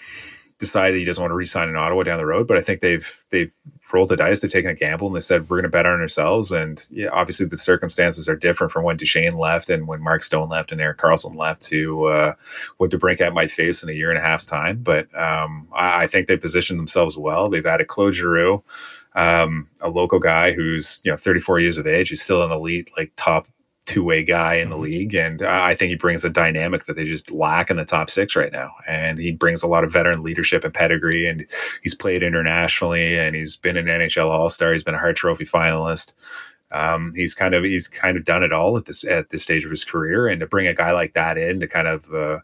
[0.62, 2.48] decided he doesn't want to re-sign in Ottawa down the road.
[2.48, 3.54] But I think they've they've
[3.92, 6.00] rolled the dice, they've taken a gamble, and they said we're going to bet on
[6.00, 6.52] ourselves.
[6.52, 10.48] And yeah, obviously the circumstances are different from when Duchene left and when Mark Stone
[10.48, 12.34] left and Erik Karlsson left to uh,
[12.78, 14.82] what DeBrincat might face in a year and a half's time.
[14.82, 17.50] But um, I, I think they positioned themselves well.
[17.50, 18.64] They've added Claude Giroux,
[19.16, 22.10] um, a local guy who's you know 34 years of age.
[22.10, 23.48] He's still an elite like top
[23.86, 25.16] two way guy in the league.
[25.16, 28.36] And I think he brings a dynamic that they just lack in the top six
[28.36, 28.72] right now.
[28.88, 31.28] And he brings a lot of veteran leadership and pedigree.
[31.28, 31.46] And
[31.82, 34.72] he's played internationally and he's been an NHL All Star.
[34.72, 36.14] He's been a Hart Trophy finalist.
[36.72, 39.66] Um, he's kind of he's kind of done it all at this at this stage
[39.66, 42.40] of his career, and to bring a guy like that in to kind of uh,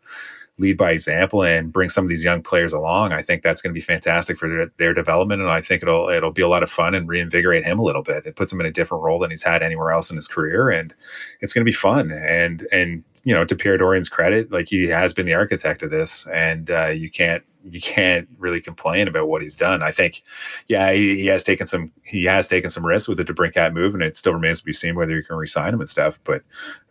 [0.59, 3.13] lead by example and bring some of these young players along.
[3.13, 6.09] I think that's going to be fantastic for their, their, development, and I think it'll
[6.09, 8.25] it'll be a lot of fun and reinvigorate him a little bit.
[8.25, 10.69] It puts him in a different role than he's had anywhere else in his career,
[10.69, 10.93] and
[11.41, 12.11] it's going to be fun.
[12.11, 15.91] And and you know, to Pierre Dorion's credit, like he has been the architect of
[15.91, 19.81] this, and uh, you can't you can't really complain about what he's done.
[19.81, 20.23] I think,
[20.67, 23.93] yeah, he, he, has taken some he has taken some risks with the DeBrincat move,
[23.93, 26.19] and it still remains to be seen whether you can resign him and stuff.
[26.23, 26.43] But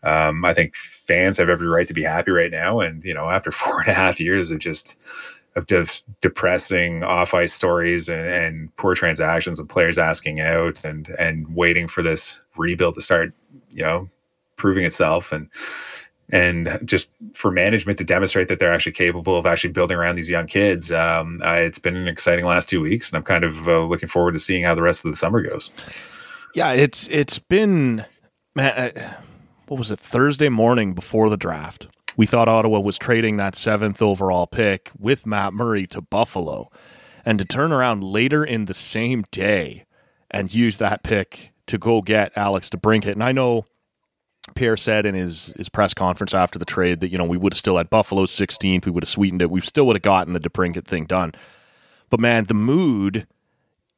[0.02, 2.80] um, I think fans have every right to be happy right now.
[2.80, 5.00] And you know, after four and a half years of just
[5.56, 5.86] of de-
[6.20, 11.88] depressing off ice stories and, and poor transactions of players asking out and and waiting
[11.88, 13.32] for this rebuild to start,
[13.70, 14.08] you know,
[14.56, 15.48] proving itself and
[16.30, 20.28] and just for management to demonstrate that they're actually capable of actually building around these
[20.28, 20.90] young kids.
[20.90, 24.08] Um, uh, it's been an exciting last two weeks, and I'm kind of uh, looking
[24.08, 25.70] forward to seeing how the rest of the summer goes.
[26.54, 28.04] Yeah, it's it's been
[28.54, 28.92] man.
[28.96, 29.14] Uh,
[29.68, 30.00] what was it?
[30.00, 35.26] Thursday morning before the draft, we thought Ottawa was trading that seventh overall pick with
[35.26, 36.70] Matt Murray to Buffalo,
[37.24, 39.84] and to turn around later in the same day
[40.30, 43.12] and use that pick to go get Alex DeBrincat.
[43.12, 43.66] And I know
[44.54, 47.52] Pierre said in his, his press conference after the trade that, you know, we would
[47.52, 48.86] have still had Buffalo's 16th.
[48.86, 49.50] We would have sweetened it.
[49.50, 51.32] We still would have gotten the DeBrincat thing done.
[52.10, 53.26] But man, the mood,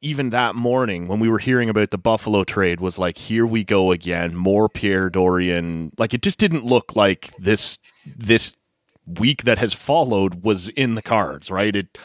[0.01, 3.63] even that morning when we were hearing about the Buffalo trade, was like, here we
[3.63, 4.35] go again.
[4.35, 5.91] More Pierre Dorion.
[5.97, 8.53] Like, it just didn't look like this this
[9.05, 11.75] week that has followed was in the cards, right?
[11.75, 11.97] It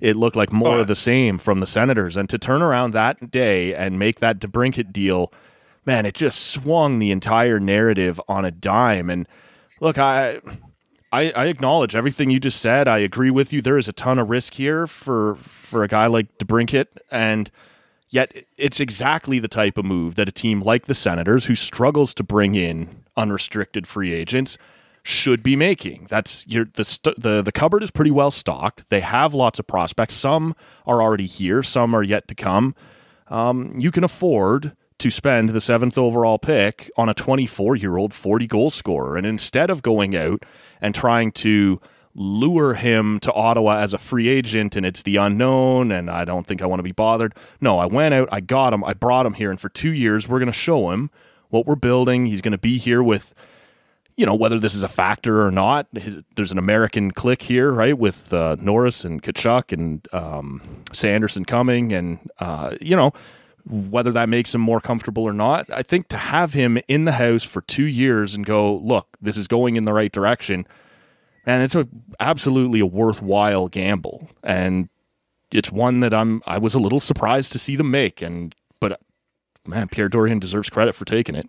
[0.00, 0.80] it looked like more oh.
[0.80, 2.16] of the same from the Senators.
[2.16, 5.32] And to turn around that day and make that DeBrincat deal–
[5.84, 9.10] man, it just swung the entire narrative on a dime.
[9.10, 9.28] And
[9.80, 10.40] look, I,
[11.12, 12.88] I, I acknowledge everything you just said.
[12.88, 13.62] I agree with you.
[13.62, 17.50] There is a ton of risk here for for a guy like DeBrincat, and
[18.08, 22.14] yet it's exactly the type of move that a team like the Senators, who struggles
[22.14, 24.58] to bring in unrestricted free agents,
[25.04, 26.08] should be making.
[26.10, 28.84] That's your the st- the the cupboard is pretty well stocked.
[28.88, 30.14] They have lots of prospects.
[30.14, 31.62] Some are already here.
[31.62, 32.74] Some are yet to come.
[33.28, 38.14] Um, you can afford to spend the seventh overall pick on a 24 year old
[38.14, 39.18] 40 goal scorer.
[39.18, 40.46] And instead of going out
[40.80, 41.78] and trying to
[42.14, 46.46] lure him to Ottawa as a free agent and it's the unknown and I don't
[46.46, 47.34] think I want to be bothered.
[47.60, 50.26] No, I went out, I got him, I brought him here, and for two years
[50.26, 51.10] we're going to show him
[51.50, 52.24] what we're building.
[52.24, 53.34] He's going to be here with.
[54.16, 55.88] You know whether this is a factor or not.
[55.92, 61.44] His, there's an American click here, right, with uh, Norris and Tkachuk and um, Sanderson
[61.44, 63.12] coming, and uh, you know
[63.66, 65.70] whether that makes him more comfortable or not.
[65.70, 69.36] I think to have him in the house for two years and go, look, this
[69.36, 70.66] is going in the right direction,
[71.46, 71.88] and it's a
[72.20, 74.88] absolutely a worthwhile gamble, and
[75.50, 79.00] it's one that I'm I was a little surprised to see them make, and but
[79.66, 81.48] man, Pierre Dorion deserves credit for taking it.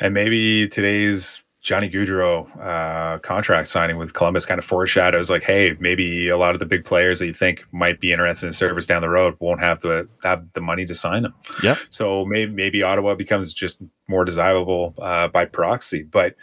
[0.00, 5.74] And maybe today's Johnny Gaudreau uh, contract signing with Columbus kind of foreshadows like, hey,
[5.80, 8.86] maybe a lot of the big players that you think might be interested in service
[8.86, 11.34] down the road won't have the have the money to sign them.
[11.62, 11.76] Yeah.
[11.88, 16.02] So maybe maybe Ottawa becomes just more desirable uh, by proxy.
[16.02, 16.36] But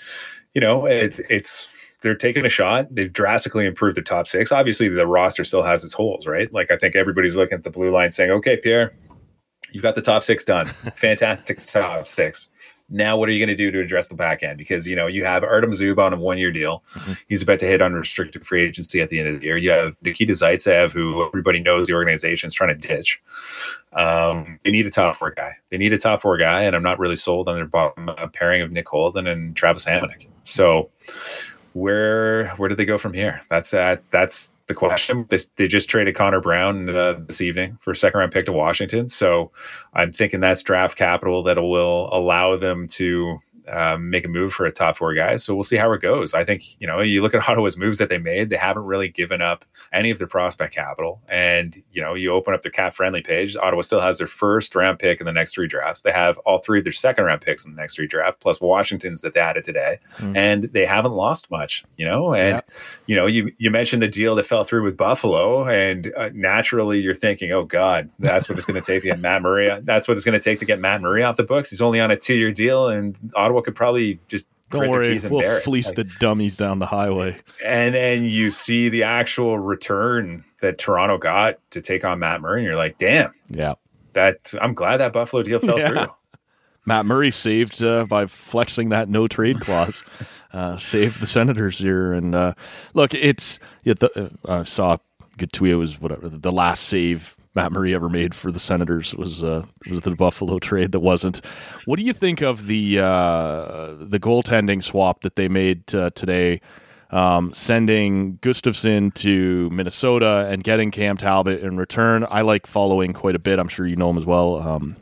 [0.55, 1.69] you know, it, it's
[2.01, 2.87] they're taking a shot.
[2.89, 4.51] They've drastically improved the top six.
[4.51, 6.51] Obviously, the roster still has its holes, right?
[6.51, 8.91] Like I think everybody's looking at the blue line saying, okay, Pierre,
[9.71, 10.65] you've got the top six done.
[10.95, 12.49] Fantastic top six
[12.91, 14.57] now, what are you going to do to address the back end?
[14.57, 16.83] Because you know you have Artem Zub on a one-year deal.
[16.93, 17.13] Mm-hmm.
[17.29, 19.55] He's about to hit unrestricted free agency at the end of the year.
[19.55, 23.21] You have Nikita Zaitsev, who everybody knows the organization is trying to ditch.
[23.93, 25.55] Um, they need a top four guy.
[25.69, 28.27] They need a top four guy, and I'm not really sold on their bottom uh,
[28.27, 30.27] pairing of Nick Holden and Travis Hamonic.
[30.43, 30.89] So,
[31.73, 33.41] where where do they go from here?
[33.49, 33.99] That's that.
[33.99, 35.25] Uh, that's the question.
[35.29, 38.53] They, they just traded Connor Brown uh, this evening for a second round pick to
[38.53, 39.07] Washington.
[39.07, 39.51] So
[39.93, 44.65] I'm thinking that's draft capital that will allow them to, um, make a move for
[44.65, 45.37] a top four guy.
[45.37, 46.33] So we'll see how it goes.
[46.33, 49.09] I think you know you look at Ottawa's moves that they made; they haven't really
[49.09, 51.21] given up any of their prospect capital.
[51.27, 54.75] And you know you open up their cap friendly page, Ottawa still has their first
[54.75, 56.01] round pick in the next three drafts.
[56.01, 58.59] They have all three of their second round picks in the next three drafts, plus
[58.61, 60.37] Washington's that they added today, Mm.
[60.37, 61.83] and they haven't lost much.
[61.97, 62.61] You know, and Yeah.
[63.07, 66.99] you know you you mentioned the deal that fell through with Buffalo, and uh, naturally
[66.99, 69.69] you're thinking, oh God, that's what it's going to take to get Matt Murray.
[69.83, 71.69] That's what it's going to take to get Matt Murray off the books.
[71.69, 75.23] He's only on a two year deal, and Ottawa could probably just Don't worry, teeth
[75.25, 77.37] and we'll fleece Like, the dummies down the highway.
[77.65, 82.61] and then you see the actual return that Toronto got to take on Matt Murray,
[82.61, 83.73] and you're like, damn, Yeah.
[84.13, 85.89] that I'm glad that Buffalo deal fell Yeah.
[85.89, 86.07] through.
[86.85, 90.03] Matt Murray saved uh, by flexing that no trade clause.
[90.53, 92.53] Uh, saved the Senators here, and uh,
[92.93, 94.97] look, it's yeah, the, uh, I saw
[95.37, 95.71] good tweet.
[95.71, 99.65] It was whatever the last save Matt Murray ever made for the Senators was uh,
[99.89, 101.41] was the Buffalo trade that wasn't.
[101.85, 106.61] What do you think of the uh, the goaltending swap that they made uh, today?
[107.09, 112.25] Um, sending Gustavsson to Minnesota and getting Cam Talbot in return.
[112.29, 113.59] I like following quite a bit.
[113.59, 114.61] I'm sure you know him as well.
[114.61, 114.95] Um,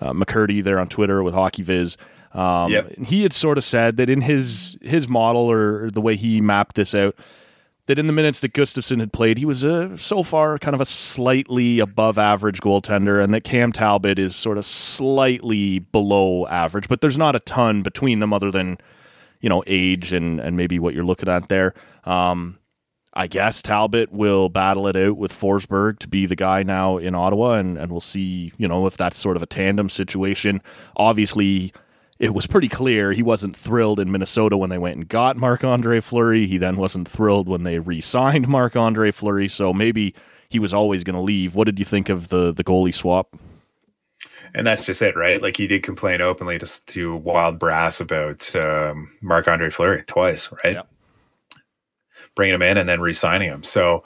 [0.00, 1.96] uh, McCurdy there on Twitter with HockeyViz.
[2.36, 2.98] Um, Yep.
[3.06, 6.74] He had sort of said that in his his model or the way he mapped
[6.74, 7.14] this out,
[7.86, 10.80] that in the minutes that Gustavsson had played, he was a, so far kind of
[10.80, 16.88] a slightly above average goaltender, and that Cam Talbot is sort of slightly below average,
[16.88, 18.78] but there's not a ton between them other than
[19.40, 21.74] you know age and and maybe what you're looking at there.
[22.04, 22.58] Um,
[23.16, 27.14] I guess Talbot will battle it out with Forsberg to be the guy now in
[27.14, 30.60] Ottawa, and, and we'll see, you know, if that's sort of a tandem situation.
[30.96, 31.72] Obviously,
[32.18, 35.64] it was pretty clear he wasn't thrilled in Minnesota when they went and got Marc
[35.64, 36.46] Andre Fleury.
[36.46, 40.14] He then wasn't thrilled when they re signed Marc Andre Fleury, so maybe
[40.48, 41.54] he was always going to leave.
[41.54, 43.36] What did you think of the, the goalie swap?
[44.54, 45.42] And that's just it, right?
[45.42, 50.50] Like he did complain openly to, to Wild Brass about um, Marc Andre Fleury twice,
[50.64, 50.74] right?
[50.74, 50.82] Yeah.
[52.34, 53.62] Bringing him in and then re-signing him.
[53.62, 54.04] So,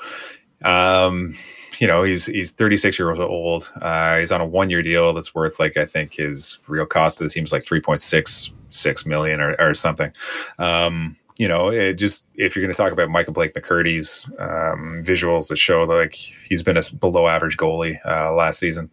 [0.65, 1.37] um,
[1.81, 3.73] you know, he's he's 36 years old.
[3.81, 7.19] Uh, he's on a one year deal that's worth like I think his real cost
[7.19, 10.13] to the team is like 3.66 million or, or something.
[10.59, 15.03] Um, you know, it just if you're going to talk about Michael Blake McCurdy's um,
[15.03, 18.91] visuals that show like he's been a below average goalie uh, last season,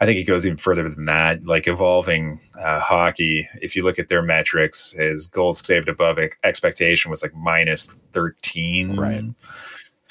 [0.00, 1.44] I think he goes even further than that.
[1.44, 7.10] Like evolving uh, hockey, if you look at their metrics, his goals saved above expectation
[7.10, 8.96] was like minus 13.
[8.96, 9.24] Right.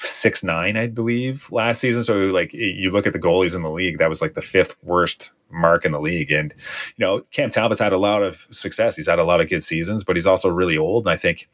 [0.02, 2.04] Six nine, I believe, last season.
[2.04, 4.76] So, like, you look at the goalies in the league, that was like the fifth
[4.82, 6.30] worst mark in the league.
[6.30, 6.54] And
[6.96, 8.96] you know, Cam Talbot's had a lot of success.
[8.96, 11.04] He's had a lot of good seasons, but he's also really old.
[11.04, 11.48] And I think,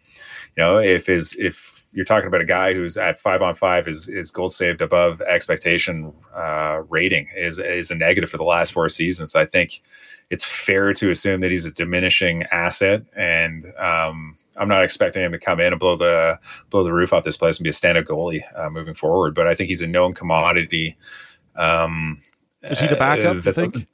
[0.57, 3.89] you know, if his if you're talking about a guy who's at five on five,
[3.89, 8.73] is his goal saved above expectation uh, rating is is a negative for the last
[8.75, 9.35] four seasons.
[9.35, 9.81] I think
[10.29, 15.33] it's fair to assume that he's a diminishing asset, and um, I'm not expecting him
[15.33, 16.39] to come in and blow the
[16.69, 19.35] blow the roof off this place and be a stand-up goalie uh, moving forward.
[19.35, 20.99] But I think he's a known commodity.
[21.57, 22.21] Um,
[22.63, 23.89] Is he the uh, backup, you that- think?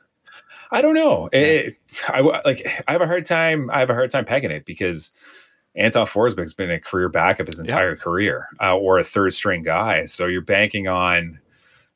[0.72, 1.28] I don't know.
[1.32, 1.76] It,
[2.08, 2.66] I like.
[2.88, 3.70] I have a hard time.
[3.70, 5.12] I have a hard time pegging it because
[5.74, 10.04] Anton Forsberg's been a career backup his entire career, uh, or a third string guy.
[10.06, 11.38] So you're banking on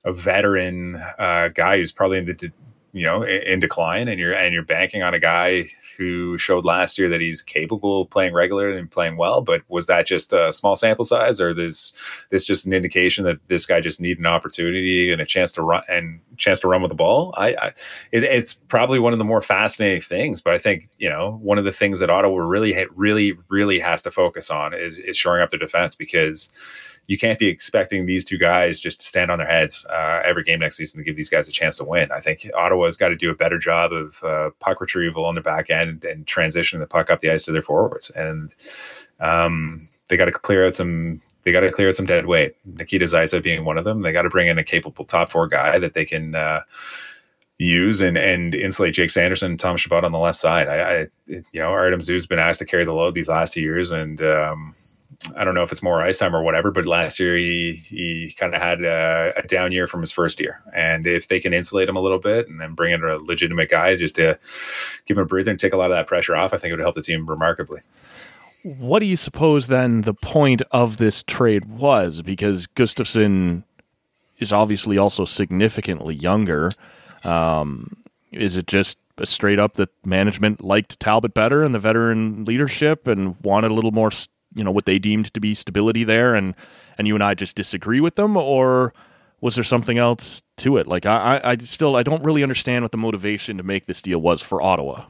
[0.05, 2.53] a veteran uh, guy who's probably in the de-
[2.97, 5.67] you know in, in decline, and you're and you're banking on a guy
[5.99, 9.43] who showed last year that he's capable of playing regularly and playing well.
[9.43, 11.93] But was that just a small sample size, or this
[12.31, 15.63] this just an indication that this guy just needed an opportunity and a chance to
[15.63, 17.35] run and chance to run with the ball?
[17.37, 17.67] I, I
[18.13, 20.41] it, it's probably one of the more fascinating things.
[20.41, 24.03] But I think you know one of the things that Ottawa really, really, really has
[24.05, 26.51] to focus on is, is shoring up their defense because
[27.07, 30.43] you can't be expecting these two guys just to stand on their heads uh, every
[30.43, 32.11] game next season to give these guys a chance to win.
[32.11, 35.41] I think Ottawa's got to do a better job of uh, puck retrieval on the
[35.41, 38.55] back end and transitioning the puck up the ice to their forwards, and
[39.21, 41.21] um, they got to clear out some.
[41.45, 42.57] They got to clear out some dead weight.
[42.65, 44.03] Nikita Zaitsev being one of them.
[44.03, 46.35] They got to bring in a capable top four guy that they can.
[46.35, 46.63] Uh,
[47.59, 50.69] use and and insulate Jake Sanderson and Tom Chabot on the left side.
[50.69, 53.63] I, I you know Artem Zub's been asked to carry the load these last two
[53.63, 54.75] years, and um,
[55.37, 56.71] I don't know if it's more ice time or whatever.
[56.71, 60.41] But last year he he kind of had a, a down year from his first
[60.41, 63.17] year, and if they can insulate him a little bit and then bring in a
[63.17, 64.39] legitimate guy just to
[65.07, 66.77] give him a breather and take a lot of that pressure off, I think it
[66.77, 67.81] would help the team remarkably.
[68.79, 72.23] What do you suppose then the point of this trade was?
[72.23, 73.63] Because Gustavsson
[74.39, 76.71] is obviously also significantly younger.
[77.23, 77.97] Um,
[78.33, 83.37] is it just straight up that management liked Talbot better and the veteran leadership and
[83.43, 84.11] wanted a little more,
[84.57, 86.55] you know, what they deemed to be stability there, and
[86.99, 88.93] and you and I just disagree with them, or
[89.41, 90.87] was there something else to it?
[90.87, 94.19] Like I, I, still I don't really understand what the motivation to make this deal
[94.19, 95.05] was for Ottawa.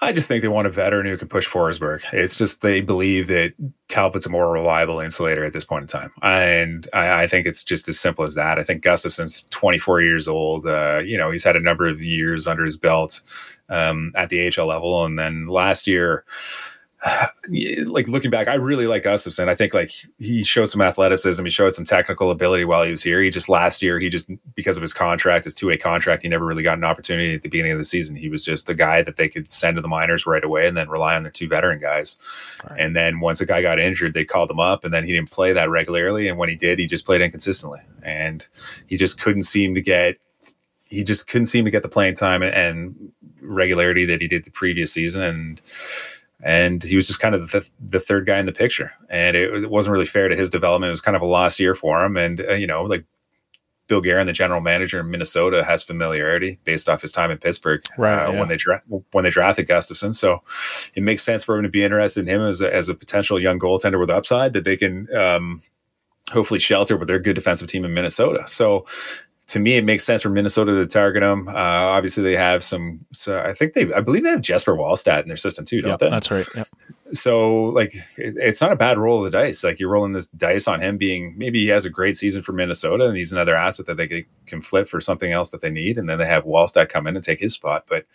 [0.00, 2.04] I just think they want a veteran who can push Forsberg.
[2.12, 3.54] It's just they believe that
[3.88, 7.64] Talbot's a more reliable insulator at this point in time, and I, I think it's
[7.64, 8.58] just as simple as that.
[8.58, 10.66] I think Gustavsson's 24 years old.
[10.66, 13.20] Uh, you know, he's had a number of years under his belt
[13.68, 16.24] um, at the AHL level, and then last year
[17.86, 19.48] like looking back, I really like Gustavsson.
[19.48, 21.44] I think like he showed some athleticism.
[21.44, 23.20] He showed some technical ability while he was here.
[23.20, 26.28] He just last year, he just because of his contract, his two way contract, he
[26.28, 28.16] never really got an opportunity at the beginning of the season.
[28.16, 30.76] He was just a guy that they could send to the minors right away and
[30.76, 32.18] then rely on their two veteran guys.
[32.68, 32.80] Right.
[32.80, 35.30] And then once a guy got injured, they called him up, and then he didn't
[35.30, 36.28] play that regularly.
[36.28, 38.46] And when he did, he just played inconsistently, and
[38.86, 40.18] he just couldn't seem to get.
[40.84, 44.50] He just couldn't seem to get the playing time and regularity that he did the
[44.50, 45.60] previous season, and
[46.44, 48.92] and he was just kind of the, the third guy in the picture.
[49.08, 50.88] And it, it, wasn't really fair to his development.
[50.88, 52.16] It was kind of a lost year for him.
[52.18, 53.04] And uh, you know like
[53.86, 57.82] bill guerin the general manager in minnesota has familiarity based off his time in pittsburgh
[57.98, 58.38] right, uh, yeah.
[58.38, 60.14] when they dra- when they drafted gustavsson.
[60.14, 60.42] So
[60.94, 63.40] it makes sense for him to be interested in him as a, as a potential
[63.40, 65.62] young goaltender with upside that they can um,
[66.30, 68.44] hopefully shelter with their good defensive team in minnesota.
[68.46, 68.86] So
[69.46, 71.48] to me, it makes sense for Minnesota to target him.
[71.48, 73.04] Uh, obviously, they have some.
[73.12, 75.90] So I think they, I believe they have Jesper Wallstedt in their system too, don't
[75.90, 76.10] yep, they?
[76.10, 76.46] That's right.
[76.56, 76.68] Yep.
[77.12, 79.62] So, like, it, it's not a bad roll of the dice.
[79.62, 82.52] Like, you're rolling this dice on him being maybe he has a great season for
[82.52, 85.70] Minnesota, and he's another asset that they can, can flip for something else that they
[85.70, 87.84] need, and then they have Wallstedt come in and take his spot.
[87.86, 88.06] But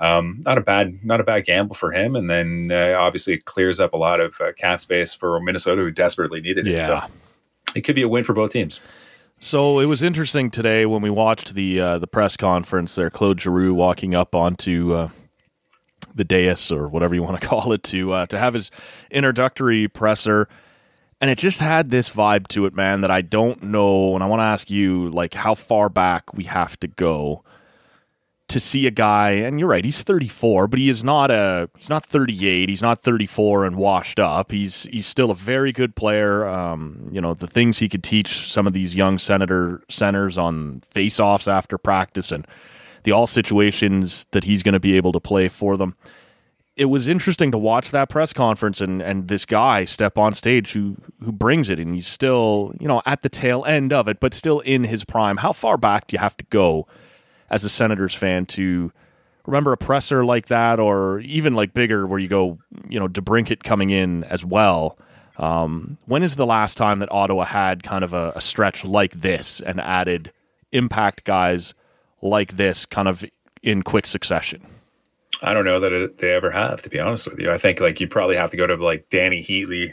[0.00, 2.16] um, not a bad, not a bad gamble for him.
[2.16, 5.82] And then uh, obviously it clears up a lot of uh, cap space for Minnesota,
[5.82, 6.72] who desperately needed it.
[6.72, 6.86] Yeah.
[6.86, 7.02] So
[7.74, 8.80] it could be a win for both teams.
[9.40, 13.08] So it was interesting today when we watched the uh, the press conference there.
[13.08, 15.08] Claude Giroux walking up onto uh,
[16.12, 18.72] the dais or whatever you want to call it to uh, to have his
[19.12, 20.48] introductory presser,
[21.20, 23.00] and it just had this vibe to it, man.
[23.02, 26.44] That I don't know, and I want to ask you like how far back we
[26.44, 27.44] have to go
[28.48, 31.90] to see a guy and you're right he's 34 but he is not a he's
[31.90, 34.50] not 38 he's not 34 and washed up.
[34.50, 36.46] He's he's still a very good player.
[36.46, 40.82] Um, you know the things he could teach some of these young senator centers on
[40.90, 42.46] face-offs after practice and
[43.04, 45.94] the all situations that he's going to be able to play for them.
[46.76, 50.72] It was interesting to watch that press conference and and this guy step on stage
[50.72, 54.20] who who brings it and he's still you know at the tail end of it
[54.20, 55.38] but still in his prime.
[55.38, 56.86] How far back do you have to go
[57.50, 58.92] as a Senators fan to
[59.46, 63.62] remember a presser like that, or even like bigger, where you go, you know, DeBrincat
[63.62, 64.98] coming in as well.
[65.38, 69.20] Um, when is the last time that Ottawa had kind of a, a stretch like
[69.20, 70.32] this and added
[70.72, 71.74] impact guys
[72.20, 73.24] like this, kind of
[73.62, 74.66] in quick succession?
[75.42, 77.52] I don't know that it, they ever have, to be honest with you.
[77.52, 79.92] I think like you probably have to go to like Dany Heatley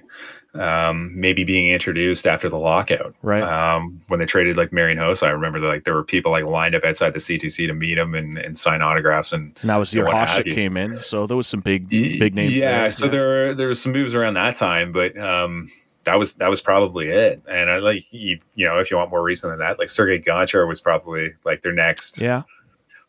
[0.60, 3.16] um, maybe being introduced after the lockout.
[3.22, 3.44] Right.
[3.44, 6.76] Um, when they traded like Marian Hossa, I remember like there were people like lined
[6.76, 9.34] up outside the CTC to meet him and, and sign autographs.
[9.34, 10.54] And, and that was your what Hossa have you.
[10.54, 12.54] came in, so there was some big big names.
[12.54, 12.92] Yeah, there.
[12.92, 15.72] so there were, there was some moves around that time, but um,
[16.06, 17.42] that was that was probably it.
[17.50, 20.20] And I like you, you know if you want more recent than that, like Sergei
[20.20, 22.44] Gonchar was probably like their next yeah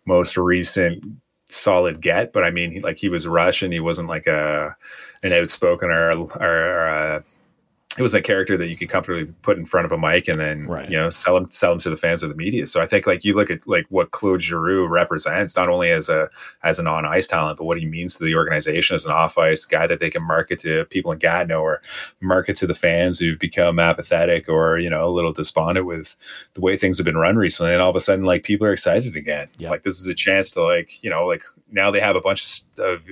[0.06, 1.02] most recent
[1.48, 2.32] solid get.
[2.32, 4.76] But I mean, he, like he was Russian, he wasn't like a
[5.22, 6.88] an outspoken or or.
[6.88, 7.22] Uh,
[7.98, 10.38] it was a character that you could comfortably put in front of a mic and
[10.38, 10.90] then Right.
[10.90, 12.66] you know sell them sell them to the fans of the media.
[12.66, 16.08] So I think like you look at like what Claude Giroux represents not only as
[16.08, 16.28] a
[16.62, 19.38] as an on ice talent, but what he means to the organization as an off
[19.38, 21.80] ice guy that they can market to people in Gatineau or
[22.20, 26.16] market to the fans who've become apathetic or you know a little despondent with
[26.54, 27.72] the way things have been run recently.
[27.72, 29.48] And all of a sudden, like people are excited again.
[29.58, 29.70] Yeah.
[29.70, 31.42] Like this is a chance to like you know like
[31.76, 33.02] now they have a bunch of,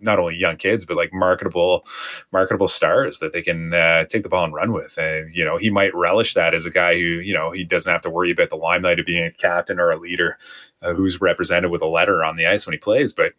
[0.00, 1.84] not only young kids but like marketable
[2.32, 4.96] marketable stars that they can uh, take the ball and run with.
[4.96, 7.92] And, you know, he might relish that as a guy who, you know, he doesn't
[7.92, 10.38] have to worry about the limelight of being a captain or a leader
[10.80, 13.12] uh, who's represented with a letter on the ice when he plays.
[13.12, 13.32] But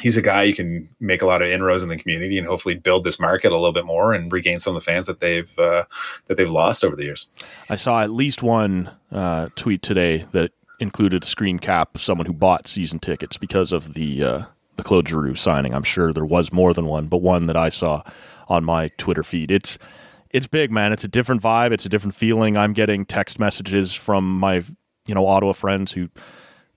[0.00, 2.74] he's a guy you can make a lot of inroads in the community and hopefully
[2.74, 5.58] build this market a little bit more and regain some of the fans that they've
[5.58, 5.84] uh,
[6.26, 7.28] that they've lost over the years.
[7.68, 12.26] I saw at least one uh, tweet today that included a screen cap of someone
[12.26, 14.42] who bought season tickets because of the uh,
[14.76, 15.74] the Claude Giroux signing.
[15.74, 18.02] I'm sure there was more than one, but one that I saw
[18.48, 19.50] on my Twitter feed.
[19.50, 19.78] It's
[20.30, 20.92] it's big, man.
[20.92, 21.72] It's a different vibe.
[21.72, 22.56] It's a different feeling.
[22.56, 24.64] I'm getting text messages from my
[25.06, 26.08] you know Ottawa friends who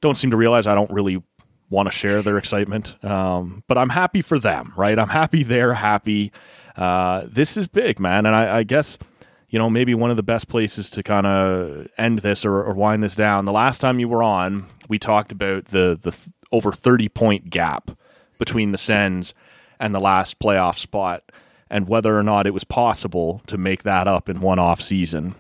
[0.02, 1.22] don't seem to realize I don't really
[1.70, 3.04] want to share their excitement.
[3.04, 4.98] Um, but I'm happy for them, right?
[5.00, 6.32] I'm happy they're happy.
[6.76, 8.26] Uh, this is big, man.
[8.26, 8.98] And I, I guess,
[9.52, 12.74] you know, maybe one of the best places to kind of end this or, or
[12.74, 13.46] wind this down.
[13.46, 17.50] The last time you were on, we talked about the, the th- over 30 point
[17.50, 17.92] gap
[18.40, 19.34] between the Sens
[19.80, 21.32] and the last playoff spot
[21.70, 25.36] and whether or not it was possible to make that up in one off season.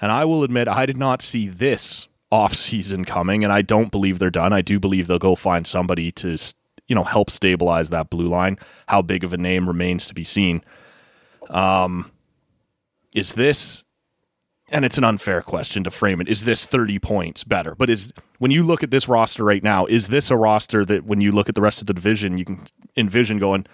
[0.00, 3.90] And I will admit, I did not see this off season coming, and I don't
[3.90, 4.52] believe they're done.
[4.52, 6.36] I do believe they'll go find somebody to,
[6.86, 8.58] you know help stabilize that blue line.
[8.88, 10.62] How big of a name remains to be seen.
[11.48, 12.10] Um,
[13.14, 13.84] is this?
[14.72, 16.28] And it's an unfair question to frame it.
[16.28, 17.74] Is this 30 points better?
[17.74, 21.04] But is when you look at this roster right now, is this a roster that
[21.04, 22.60] when you look at the rest of the division, you can
[22.96, 23.66] envision going,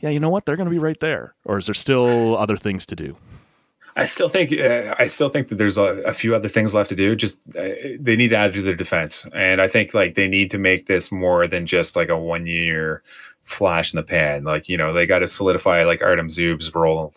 [0.00, 2.56] yeah, you know what, they're going to be right there, or is there still other
[2.56, 3.16] things to do?
[3.94, 6.88] I still think uh, I still think that there's a, a, few other things left
[6.90, 7.14] to do.
[7.14, 7.68] Just uh,
[8.00, 10.86] they need to add to their defense, and I think like they need to make
[10.86, 13.02] this more than just like a one year
[13.42, 14.44] flash in the pan.
[14.44, 17.12] Like you know they got to solidify like Artem Zub's role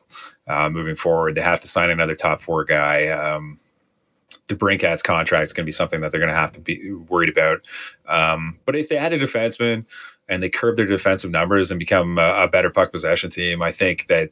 [0.48, 1.36] uh, moving forward.
[1.36, 3.08] They have to sign another top four guy.
[3.08, 3.60] Um,
[4.48, 7.30] DeBrincat's contract is going to be something that they're going to have to be worried
[7.30, 7.62] about.
[8.08, 9.86] Um, but if they add a defenseman
[10.28, 13.72] and they curb their defensive numbers and become a, a better puck possession team, I
[13.72, 14.32] think that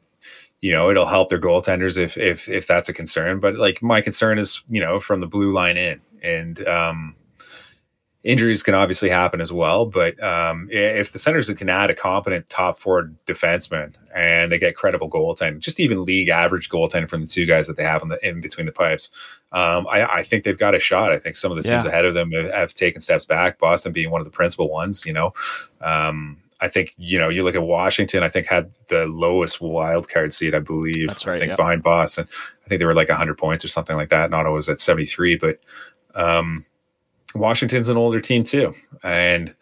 [0.60, 3.40] you know it'll help their goaltenders if if if that's a concern.
[3.40, 7.14] But like my concern is you know from the blue line in and um,
[8.24, 9.84] injuries can obviously happen as well.
[9.84, 14.76] But um, if the Senators can add a competent top four defenseman and they get
[14.76, 18.08] credible goaltending, just even league average goaltending from the two guys that they have in
[18.08, 19.10] the in between the pipes,
[19.52, 21.12] um, I, I, think they've got a shot.
[21.12, 21.90] I think some of the teams yeah.
[21.90, 23.58] ahead of them have, have, taken steps back.
[23.58, 25.06] Boston being one of the principal ones.
[25.06, 25.32] You know.
[25.80, 28.22] Um, I think you know you look at Washington.
[28.22, 31.08] I think had the lowest wild card seed, I believe.
[31.08, 31.36] That's right.
[31.36, 31.56] I think yeah.
[31.56, 32.26] behind Boston.
[32.64, 34.26] I think they were like 100 points or something like that.
[34.26, 35.36] And Ottawa was at 73.
[35.36, 35.60] But
[36.14, 36.64] um,
[37.34, 39.54] Washington's an older team too, and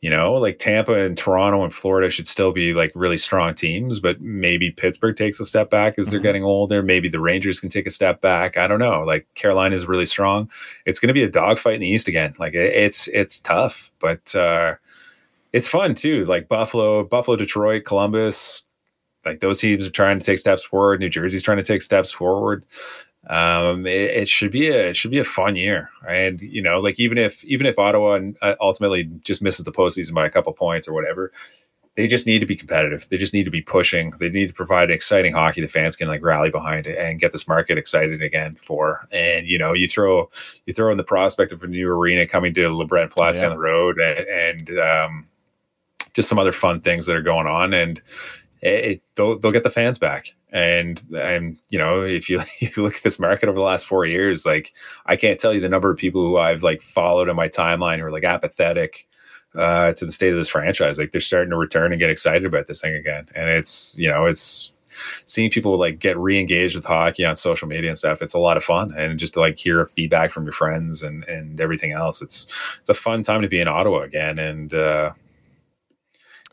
[0.00, 4.00] you know, like Tampa and Toronto and Florida should still be like really strong teams,
[4.00, 6.24] but maybe Pittsburgh takes a step back as they're mm-hmm.
[6.24, 6.82] getting older.
[6.82, 8.56] Maybe the Rangers can take a step back.
[8.56, 9.04] I don't know.
[9.04, 10.50] Like Carolina is really strong.
[10.86, 12.34] It's going to be a dogfight in the East again.
[12.38, 14.34] Like it's it's tough, but.
[14.34, 14.74] uh
[15.52, 16.24] it's fun too.
[16.24, 18.64] Like Buffalo, Buffalo, Detroit, Columbus,
[19.24, 21.00] like those teams are trying to take steps forward.
[21.00, 22.64] New Jersey's trying to take steps forward.
[23.28, 26.80] Um, it, it, should be a it should be a fun year, and you know,
[26.80, 30.52] like even if even if Ottawa uh, ultimately just misses the postseason by a couple
[30.52, 31.30] points or whatever,
[31.94, 33.06] they just need to be competitive.
[33.10, 34.12] They just need to be pushing.
[34.18, 37.32] They need to provide exciting hockey the fans can like rally behind it and get
[37.32, 39.06] this market excited again for.
[39.12, 40.30] And you know, you throw
[40.66, 43.42] you throw in the prospect of a new arena coming to LeBreton Flats yeah.
[43.42, 45.28] down the road, and, and um,
[46.14, 48.00] just some other fun things that are going on, and
[48.62, 50.28] it, they'll they'll get the fans back.
[50.50, 53.86] And and you know if you if you look at this market over the last
[53.86, 54.72] four years, like
[55.06, 57.98] I can't tell you the number of people who I've like followed in my timeline
[57.98, 59.08] who are like apathetic
[59.56, 60.98] uh, to the state of this franchise.
[60.98, 63.28] Like they're starting to return and get excited about this thing again.
[63.34, 64.72] And it's you know it's
[65.24, 68.58] seeing people like get re-engaged with hockey on social media and stuff it's a lot
[68.58, 72.20] of fun and just to like hear feedback from your friends and and everything else
[72.20, 72.46] it's
[72.78, 75.10] it's a fun time to be in ottawa again and uh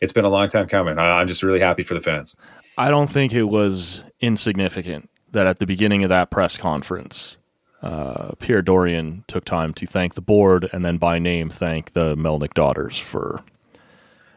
[0.01, 0.97] it's been a long time coming.
[0.97, 2.35] I'm just really happy for the fans.
[2.77, 7.37] I don't think it was insignificant that at the beginning of that press conference,
[7.81, 12.15] uh, Pierre Dorion took time to thank the board and then by name thank the
[12.15, 13.41] Melnyk daughters for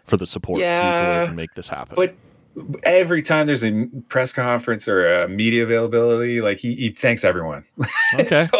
[0.04, 1.94] for the support yeah, to make this happen.
[1.94, 2.16] But
[2.82, 7.64] every time there's a press conference or a media availability, like he, he thanks everyone.
[8.14, 8.58] Okay, so,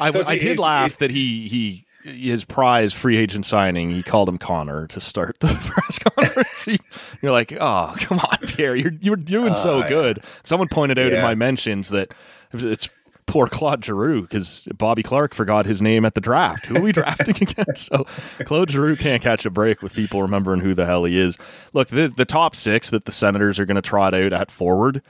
[0.00, 1.84] I, so I did if, laugh if, that he he
[2.14, 6.64] his prize free agent signing, he called him Connor to start the press conference.
[6.64, 6.78] He,
[7.22, 10.22] you're like, oh, come on, Pierre, you're you're doing uh, so good.
[10.42, 11.18] Someone pointed out yeah.
[11.18, 12.12] in my mentions that
[12.52, 12.88] it's
[13.26, 16.64] poor Claude Giroux because Bobby Clarke forgot his name at the draft.
[16.64, 17.86] Who are we drafting against?
[17.86, 18.04] So
[18.44, 21.38] Claude Giroux can't catch a break with people remembering who the hell he is.
[21.72, 25.02] Look, the the top six that the Senators are going to trot out at forward.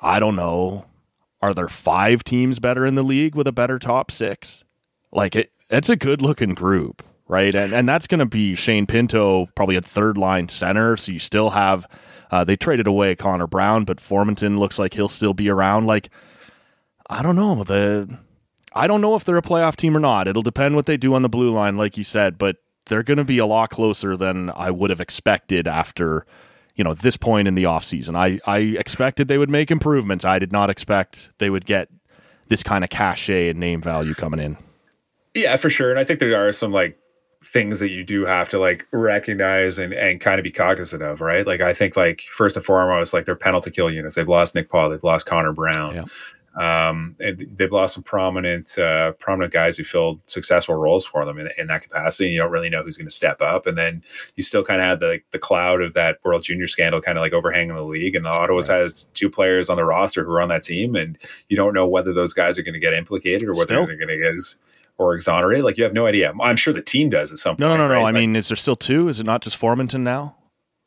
[0.00, 0.86] I don't know.
[1.42, 4.64] Are there five teams better in the league with a better top six?
[5.12, 7.54] Like it, it's a good looking group, right?
[7.54, 10.96] And and that's going to be Shane Pinto, probably a third line center.
[10.96, 11.86] So you still have
[12.30, 15.86] uh, they traded away Connor Brown, but Formenton looks like he'll still be around.
[15.86, 16.10] Like
[17.08, 18.18] I don't know the.
[18.74, 20.28] I don't know if they're a playoff team or not.
[20.28, 22.56] It'll depend what they do on the blue line, like you said, but
[22.86, 26.26] they're going to be a lot closer than I would have expected after,
[26.76, 28.14] you know, this point in the offseason.
[28.14, 30.24] I, I expected they would make improvements.
[30.24, 31.88] I did not expect they would get
[32.48, 34.58] this kind of cachet and name value coming in.
[35.42, 35.90] Yeah, for sure.
[35.90, 36.98] And I think there are some like
[37.44, 41.20] things that you do have to like recognize and, and kind of be cognizant of,
[41.20, 41.46] right?
[41.46, 44.16] Like I think like first and foremost, like their penalty kill units.
[44.16, 45.94] They've lost Nick Paul, they've lost Connor Brown.
[45.94, 46.04] Yeah.
[46.58, 51.38] Um, and they've lost some prominent, uh, prominent guys who filled successful roles for them
[51.38, 52.24] in, in that capacity.
[52.24, 54.02] And you don't really know who's going to step up, and then
[54.34, 57.22] you still kind of had the the cloud of that World Junior scandal kind of
[57.22, 58.16] like overhanging the league.
[58.16, 58.80] And the Ottawa right.
[58.80, 61.16] has two players on the roster who are on that team, and
[61.48, 63.86] you don't know whether those guys are going to get implicated or whether still.
[63.86, 64.34] they're going to get
[64.98, 65.64] or exonerate?
[65.64, 66.32] Like you have no idea.
[66.40, 67.78] I'm sure the team does at some no, point.
[67.78, 68.00] No, no, no, right?
[68.00, 69.08] I like, mean, is there still two?
[69.08, 70.34] Is it not just Formenton now?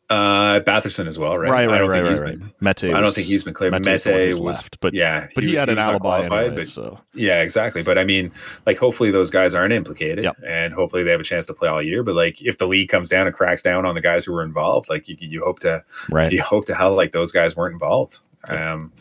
[0.10, 1.50] Uh, Batherson as well, right?
[1.50, 2.40] Right, I right, don't right, think right, he's right.
[2.40, 3.72] been- Mete I don't was- think he's been cleared.
[3.72, 6.26] Mete Mete was the one who's was left, but yeah, but he, had an alibi
[6.26, 7.82] anyway, but so yeah, exactly.
[7.82, 8.30] But I mean,
[8.66, 10.38] like, hopefully those guys aren't implicated, Yep.
[10.46, 12.04] and hopefully they have a chance to play all year.
[12.04, 14.44] But like, if the league comes down and cracks down on the guys who were
[14.44, 16.30] involved, like, you, you hope to right.
[16.30, 18.20] you hope to hell like those guys weren't involved.
[18.50, 18.92] Um,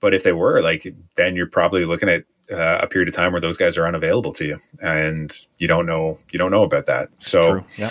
[0.00, 0.86] but if they were, like,
[1.16, 4.32] then you're probably looking at uh, a period of time where those guys are unavailable
[4.32, 7.08] to you, and you don't know you don't know about that.
[7.18, 7.64] So.
[7.76, 7.90] Yeah.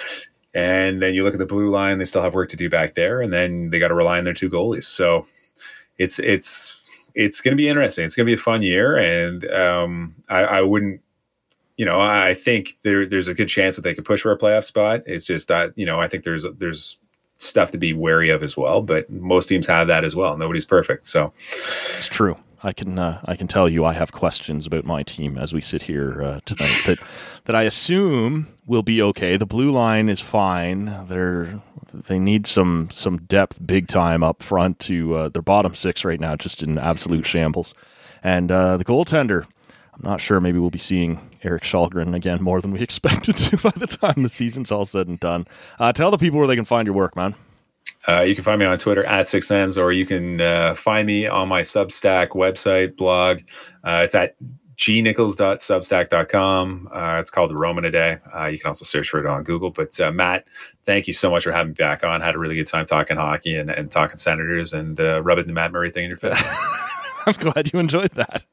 [0.53, 2.95] And then you look at the blue line; they still have work to do back
[2.95, 4.85] there, and then they got to rely on their two goalies.
[4.85, 5.27] So
[5.99, 6.75] it's it's
[7.13, 8.05] it's going to be interesting.
[8.05, 11.01] It's going to be a fun year, and um, I, I wouldn't,
[11.75, 14.37] you know, I think there there's a good chance that they could push for a
[14.37, 15.01] playoff spot.
[15.05, 16.97] It's just that you know I think there's there's
[17.37, 18.81] stuff to be wary of as well.
[18.81, 20.37] But most teams have that as well.
[20.37, 21.33] Nobody's perfect, so
[21.97, 22.37] It's true.
[22.63, 25.61] I can uh, I can tell you I have questions about my team as we
[25.61, 26.97] sit here uh, tonight that
[27.45, 29.37] that I assume will be okay.
[29.37, 31.05] The blue line is fine.
[31.07, 31.61] They're
[31.93, 36.19] they need some some depth big time up front to uh, their bottom six right
[36.19, 37.73] now just in absolute shambles.
[38.23, 39.45] And uh, the goaltender,
[39.93, 40.39] I'm not sure.
[40.39, 44.23] Maybe we'll be seeing Erik Kallgren again more than we expected to by the time
[44.23, 45.47] the season's all said and done.
[45.79, 47.35] Uh, tell the people where they can find your work, man.
[48.07, 51.05] Uh, you can find me on Twitter at Six Ends, or you can uh, find
[51.05, 53.39] me on my Substack website blog.
[53.83, 54.35] Uh, it's at
[54.77, 56.89] gnichols.substack.com.
[56.93, 58.19] Uh, it's called The Roman a Day.
[58.33, 59.71] Uh, you can also search for it on Google.
[59.71, 60.47] But uh, Matt,
[60.85, 62.21] thank you so much for having me back on.
[62.21, 65.53] Had a really good time talking hockey and, and talking Senators and uh, rubbing the
[65.53, 66.39] Matt Murray thing in your face.
[67.25, 68.43] I'm glad you enjoyed that.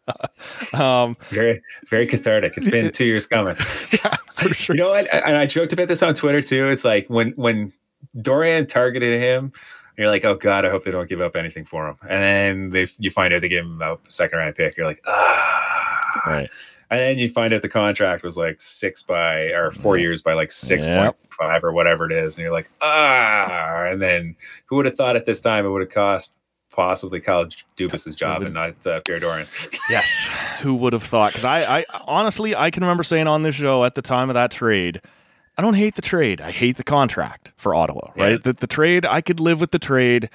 [0.80, 2.56] um, very, very cathartic.
[2.56, 3.54] It's been two years coming.
[3.54, 4.74] for sure.
[4.74, 5.06] You know what?
[5.12, 6.68] And I joked about this on Twitter too.
[6.68, 7.72] It's like when when
[8.20, 9.52] Dorion targeted him,
[9.96, 11.96] you're like, oh god, I hope they don't give up anything for him.
[12.08, 14.76] And then they you find out they gave him a second round pick.
[14.76, 16.22] You're like, ah.
[16.26, 16.50] Right.
[16.90, 20.34] And then you find out the contract was like six by or four years by
[20.34, 21.16] like six point Yep.
[21.30, 23.84] five or whatever it is, and you're like, ah.
[23.86, 24.36] And then
[24.66, 26.34] who would have thought at this time it would have cost
[26.70, 27.46] possibly Kyle
[27.76, 29.46] Dubas's job and not uh, Pierre Dorion?
[29.90, 30.26] Yes.
[30.60, 31.32] Who would have thought?
[31.32, 34.34] Because I, I honestly, I can remember saying on this show at the time of
[34.34, 35.00] that trade,
[35.56, 36.40] I don't hate the trade.
[36.40, 38.10] I hate the contract for Ottawa.
[38.16, 38.32] Right.
[38.32, 38.36] Yeah.
[38.42, 40.30] The, the trade, I could live with the trade,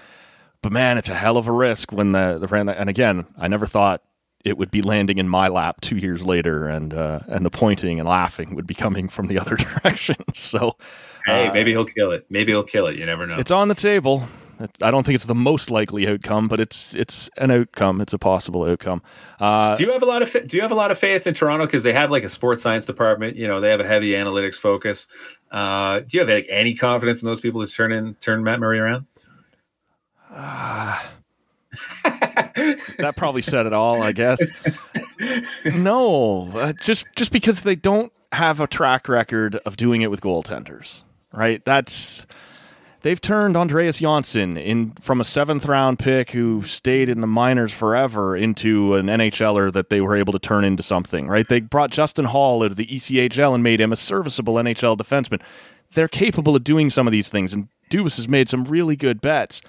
[0.62, 2.70] but man, it's a hell of a risk when the the brand.
[2.70, 4.02] And again, I never thought
[4.46, 8.00] it would be landing in my lap two years later, and uh, and the pointing
[8.00, 10.16] and laughing would be coming from the other direction.
[10.34, 10.78] So
[11.26, 12.26] Hey, uh, maybe he'll kill it.
[12.30, 12.96] Maybe he'll kill it.
[12.96, 13.38] You never know.
[13.38, 14.28] it's on the table.
[14.82, 18.02] I don't think it's the most likely outcome, but it's it's an outcome.
[18.02, 19.02] It's a possible outcome.
[19.40, 21.34] Uh, do you have a lot of do you have a lot of faith in
[21.34, 23.38] Toronto because they have like a sports science department?
[23.38, 25.08] You know, they have a heavy analytics focus.
[25.50, 28.60] Uh, do you have like any confidence in those people to turn in turn Matt
[28.60, 29.06] Murray around?
[32.04, 34.40] that probably said it all, I guess.
[35.74, 40.20] no, uh, just just because they don't have a track record of doing it with
[40.22, 41.64] goaltenders, right?
[41.64, 42.26] That's
[43.02, 47.74] they've turned Andreas Johnsson in from a seventh round pick who stayed in the minors
[47.74, 51.48] forever into an NHLer that they were able to turn into something, right?
[51.48, 55.42] They brought Justin Holl out of the ECHL and made him a serviceable NHL defenseman.
[55.94, 59.22] They're capable of doing some of these things, and Dubas has made some really good
[59.22, 59.62] bets.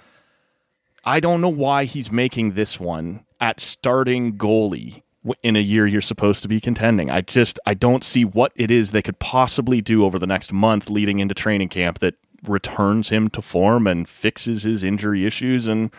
[1.05, 5.03] I don't know why he's making this one at starting goalie
[5.43, 7.11] in a year you're supposed to be contending.
[7.11, 10.53] I just I don't see what it is they could possibly do over the next
[10.53, 12.15] month leading into training camp that
[12.47, 15.91] returns him to form and fixes his injury issues and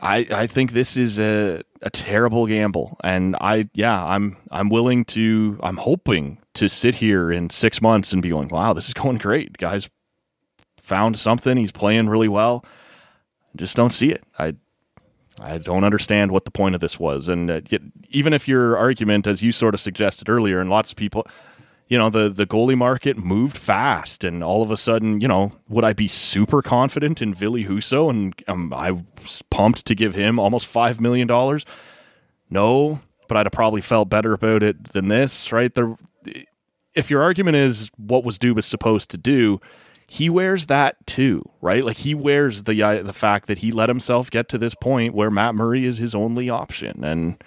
[0.00, 5.04] I I think this is a a terrible gamble and I yeah, I'm I'm willing
[5.06, 8.94] to I'm hoping to sit here in 6 months and be going, "Wow, this is
[8.94, 9.56] going great.
[9.58, 9.88] Guys
[10.76, 11.56] found something.
[11.56, 12.64] He's playing really well."
[13.56, 14.22] just don't see it.
[14.38, 14.54] I
[15.38, 17.60] I don't understand what the point of this was, and uh,
[18.08, 21.26] even if your argument, as you sort of suggested earlier, and lots of people,
[21.88, 25.52] you know, the the goalie market moved fast, and all of a sudden, you know,
[25.68, 30.14] would I be super confident in Ville Husso, and um, I was pumped to give
[30.14, 31.64] him almost five million dollars?
[32.50, 35.72] No, but I'd have probably felt better about it than this, right?
[35.74, 35.96] The
[36.94, 39.60] if your argument is what was Dubas supposed to do,
[40.08, 41.84] he wears that too, right?
[41.84, 45.14] Like he wears the uh, the fact that he let himself get to this point
[45.14, 47.42] where Matt Murray is his only option, and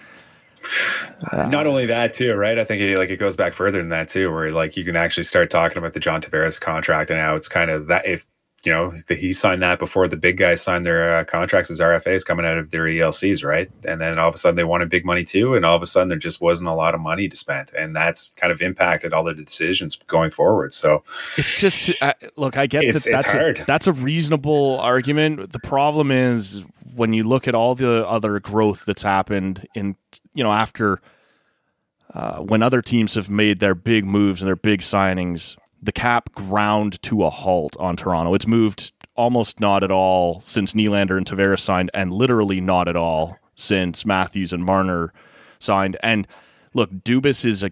[1.33, 2.57] Not only that too, right?
[2.57, 4.95] I think it, like it goes back further than that too, where like you can
[4.95, 8.25] actually start talking about the John Tavares contract, and how it's kind of that if
[8.65, 11.79] you know that he signed that before the big guys signed their uh, contracts as
[11.79, 13.69] RFAs coming out of their ELCs, right?
[13.85, 15.87] And then all of a sudden they wanted big money too, and all of a
[15.87, 19.13] sudden there just wasn't a lot of money to spend, and that's kind of impacted
[19.13, 20.73] all the decisions going forward.
[20.73, 21.03] So
[21.37, 22.57] it's just uh, look.
[22.57, 23.59] I get It's- that it's that's hard.
[23.59, 25.51] A, that's a reasonable argument.
[25.53, 26.61] The problem is
[26.99, 29.95] when you look at all the other growth that's happened in
[30.33, 31.01] you know after
[32.13, 36.33] uh, when other teams have made their big moves and their big signings, the cap
[36.33, 38.33] ground to a halt on Toronto.
[38.33, 42.97] It's moved almost not at all since Nylander and Tavares signed, and literally not at
[42.97, 45.13] all since Matthews and Marner
[45.59, 45.95] signed.
[46.03, 46.27] And
[46.73, 47.71] look, Dubas is a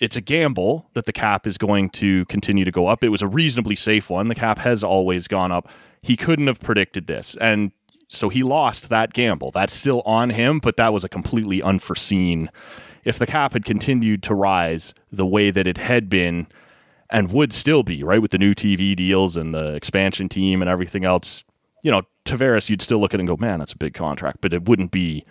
[0.00, 3.02] it's a gamble that the cap is going to continue to go up.
[3.02, 4.28] It was a reasonably safe one.
[4.28, 5.68] The cap has always gone up.
[6.00, 7.36] He couldn't have predicted this.
[7.40, 7.72] And
[8.12, 9.50] so he lost that gamble.
[9.50, 12.50] That's still on him, but that was a completely unforeseen.
[13.04, 16.46] If the cap had continued to rise the way that it had been
[17.10, 20.68] and would still be, right, with the new TV deals and the expansion team and
[20.68, 21.42] everything else,
[21.82, 24.38] you know, Tavares, you'd still look at it and go, man, that's a big contract,
[24.40, 25.24] but it wouldn't be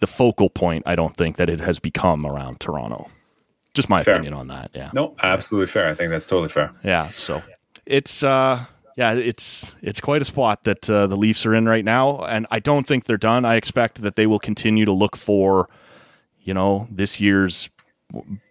[0.00, 3.08] the focal point, I don't think, that it has become around Toronto.
[3.74, 4.14] Just my Fair.
[4.14, 4.70] opinion on that.
[4.74, 4.90] Yeah.
[4.94, 5.88] No, absolutely fair.
[5.88, 6.72] I think that's totally fair.
[6.82, 7.08] Yeah.
[7.08, 7.42] So
[7.86, 8.64] it's uh
[8.96, 12.46] yeah, it's it's quite a spot that uh, the Leafs are in right now, and
[12.50, 13.44] I don't think they're done.
[13.44, 15.68] I expect that they will continue to look for,
[16.42, 17.70] you know, this year's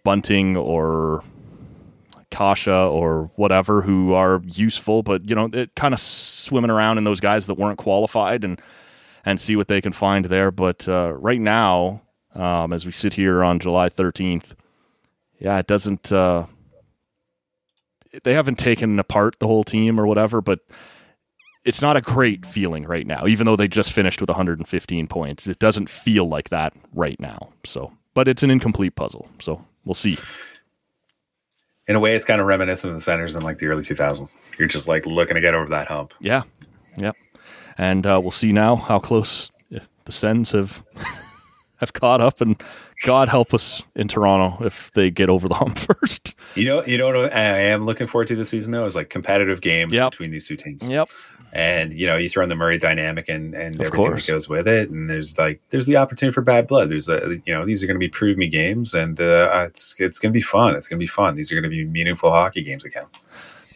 [0.02, 1.22] Bunting or
[2.30, 7.04] Kase or whatever who are useful, but you know, it kind of swimming around in
[7.04, 8.60] those guys that weren't qualified and
[9.24, 10.50] and see what they can find there.
[10.50, 12.02] But uh, right now,
[12.34, 14.56] um, as we sit here on July thirteenth,
[15.38, 16.10] yeah, it doesn't.
[16.10, 16.46] Uh,
[18.24, 20.60] they haven't taken apart the whole team or whatever, but
[21.64, 23.26] it's not a great feeling right now.
[23.26, 27.50] Even though they just finished with 115 points, it doesn't feel like that right now.
[27.64, 29.28] So, but it's an incomplete puzzle.
[29.38, 30.18] So we'll see.
[31.88, 34.38] In a way, it's kind of reminiscent of the centers in like the early 2000s.
[34.58, 36.14] You're just like looking to get over that hump.
[36.20, 36.42] Yeah,
[36.96, 37.16] yep.
[37.78, 40.82] And uh, we'll see now how close uh, the Sens have
[41.82, 42.60] have caught up, and
[43.04, 46.34] God help us in Toronto if they get over the hump first.
[46.54, 49.10] You know, you know what I am looking forward to this season though is like
[49.10, 50.12] competitive games Yep.
[50.12, 50.88] between these two teams.
[50.88, 51.08] Yep.
[51.54, 54.26] And you know, you throw in the Murray dynamic and and Of everything course.
[54.26, 56.90] that goes with it, and there's like there's the opportunity for bad blood.
[56.90, 59.94] There's a you know these are going to be prove me games, and uh, it's
[59.98, 60.74] it's going to be fun.
[60.76, 61.34] It's going to be fun.
[61.34, 63.04] These are going to be meaningful hockey games again.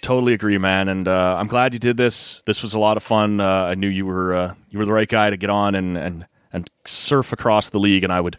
[0.00, 2.40] Totally agree, man, and uh, I'm glad you did this.
[2.46, 3.40] This was a lot of fun.
[3.40, 5.98] Uh, I knew you were uh, you were the right guy to get on and
[5.98, 6.24] and
[6.56, 8.38] and surf across the league, and I would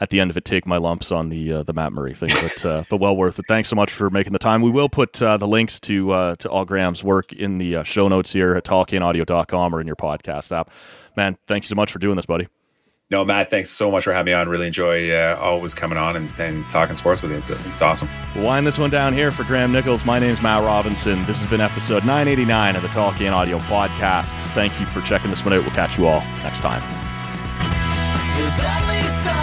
[0.00, 2.30] at the end of it take my lumps on the uh, the Matt Murray thing,
[2.42, 3.46] but uh, but well worth it.
[3.46, 4.60] Thanks so much for making the time.
[4.60, 7.82] We will put uh, the links to uh, to all Graham's work in the uh,
[7.84, 10.70] show notes here at tallcanaudio.com or in your podcast app.
[11.16, 12.48] Man, thank you so much for doing this, buddy.
[13.10, 14.48] No, Matt, thanks so much for having me on.
[14.48, 17.36] Really enjoy uh, always coming on and, and talking sports with you.
[17.36, 18.08] It's, it's awesome.
[18.34, 20.06] We'll wind this one down here for Graham Nichols.
[20.06, 21.22] My name's Matt Robinson.
[21.26, 24.32] This has been episode 989 of the Tall Can Audio podcast.
[24.54, 25.60] Thank you for checking this one out.
[25.60, 27.11] We'll catch you all next time.
[28.34, 29.41] There's only so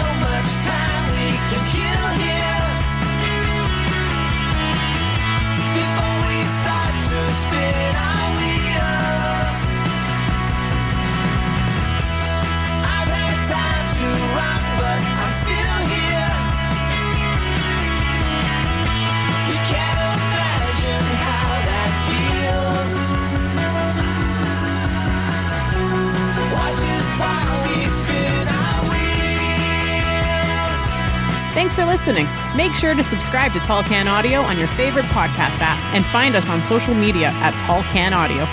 [31.60, 32.26] Thanks for listening.
[32.56, 36.34] Make sure to subscribe to Tall Can Audio on your favorite podcast app and find
[36.34, 38.46] us on social media at Tall Can Audio.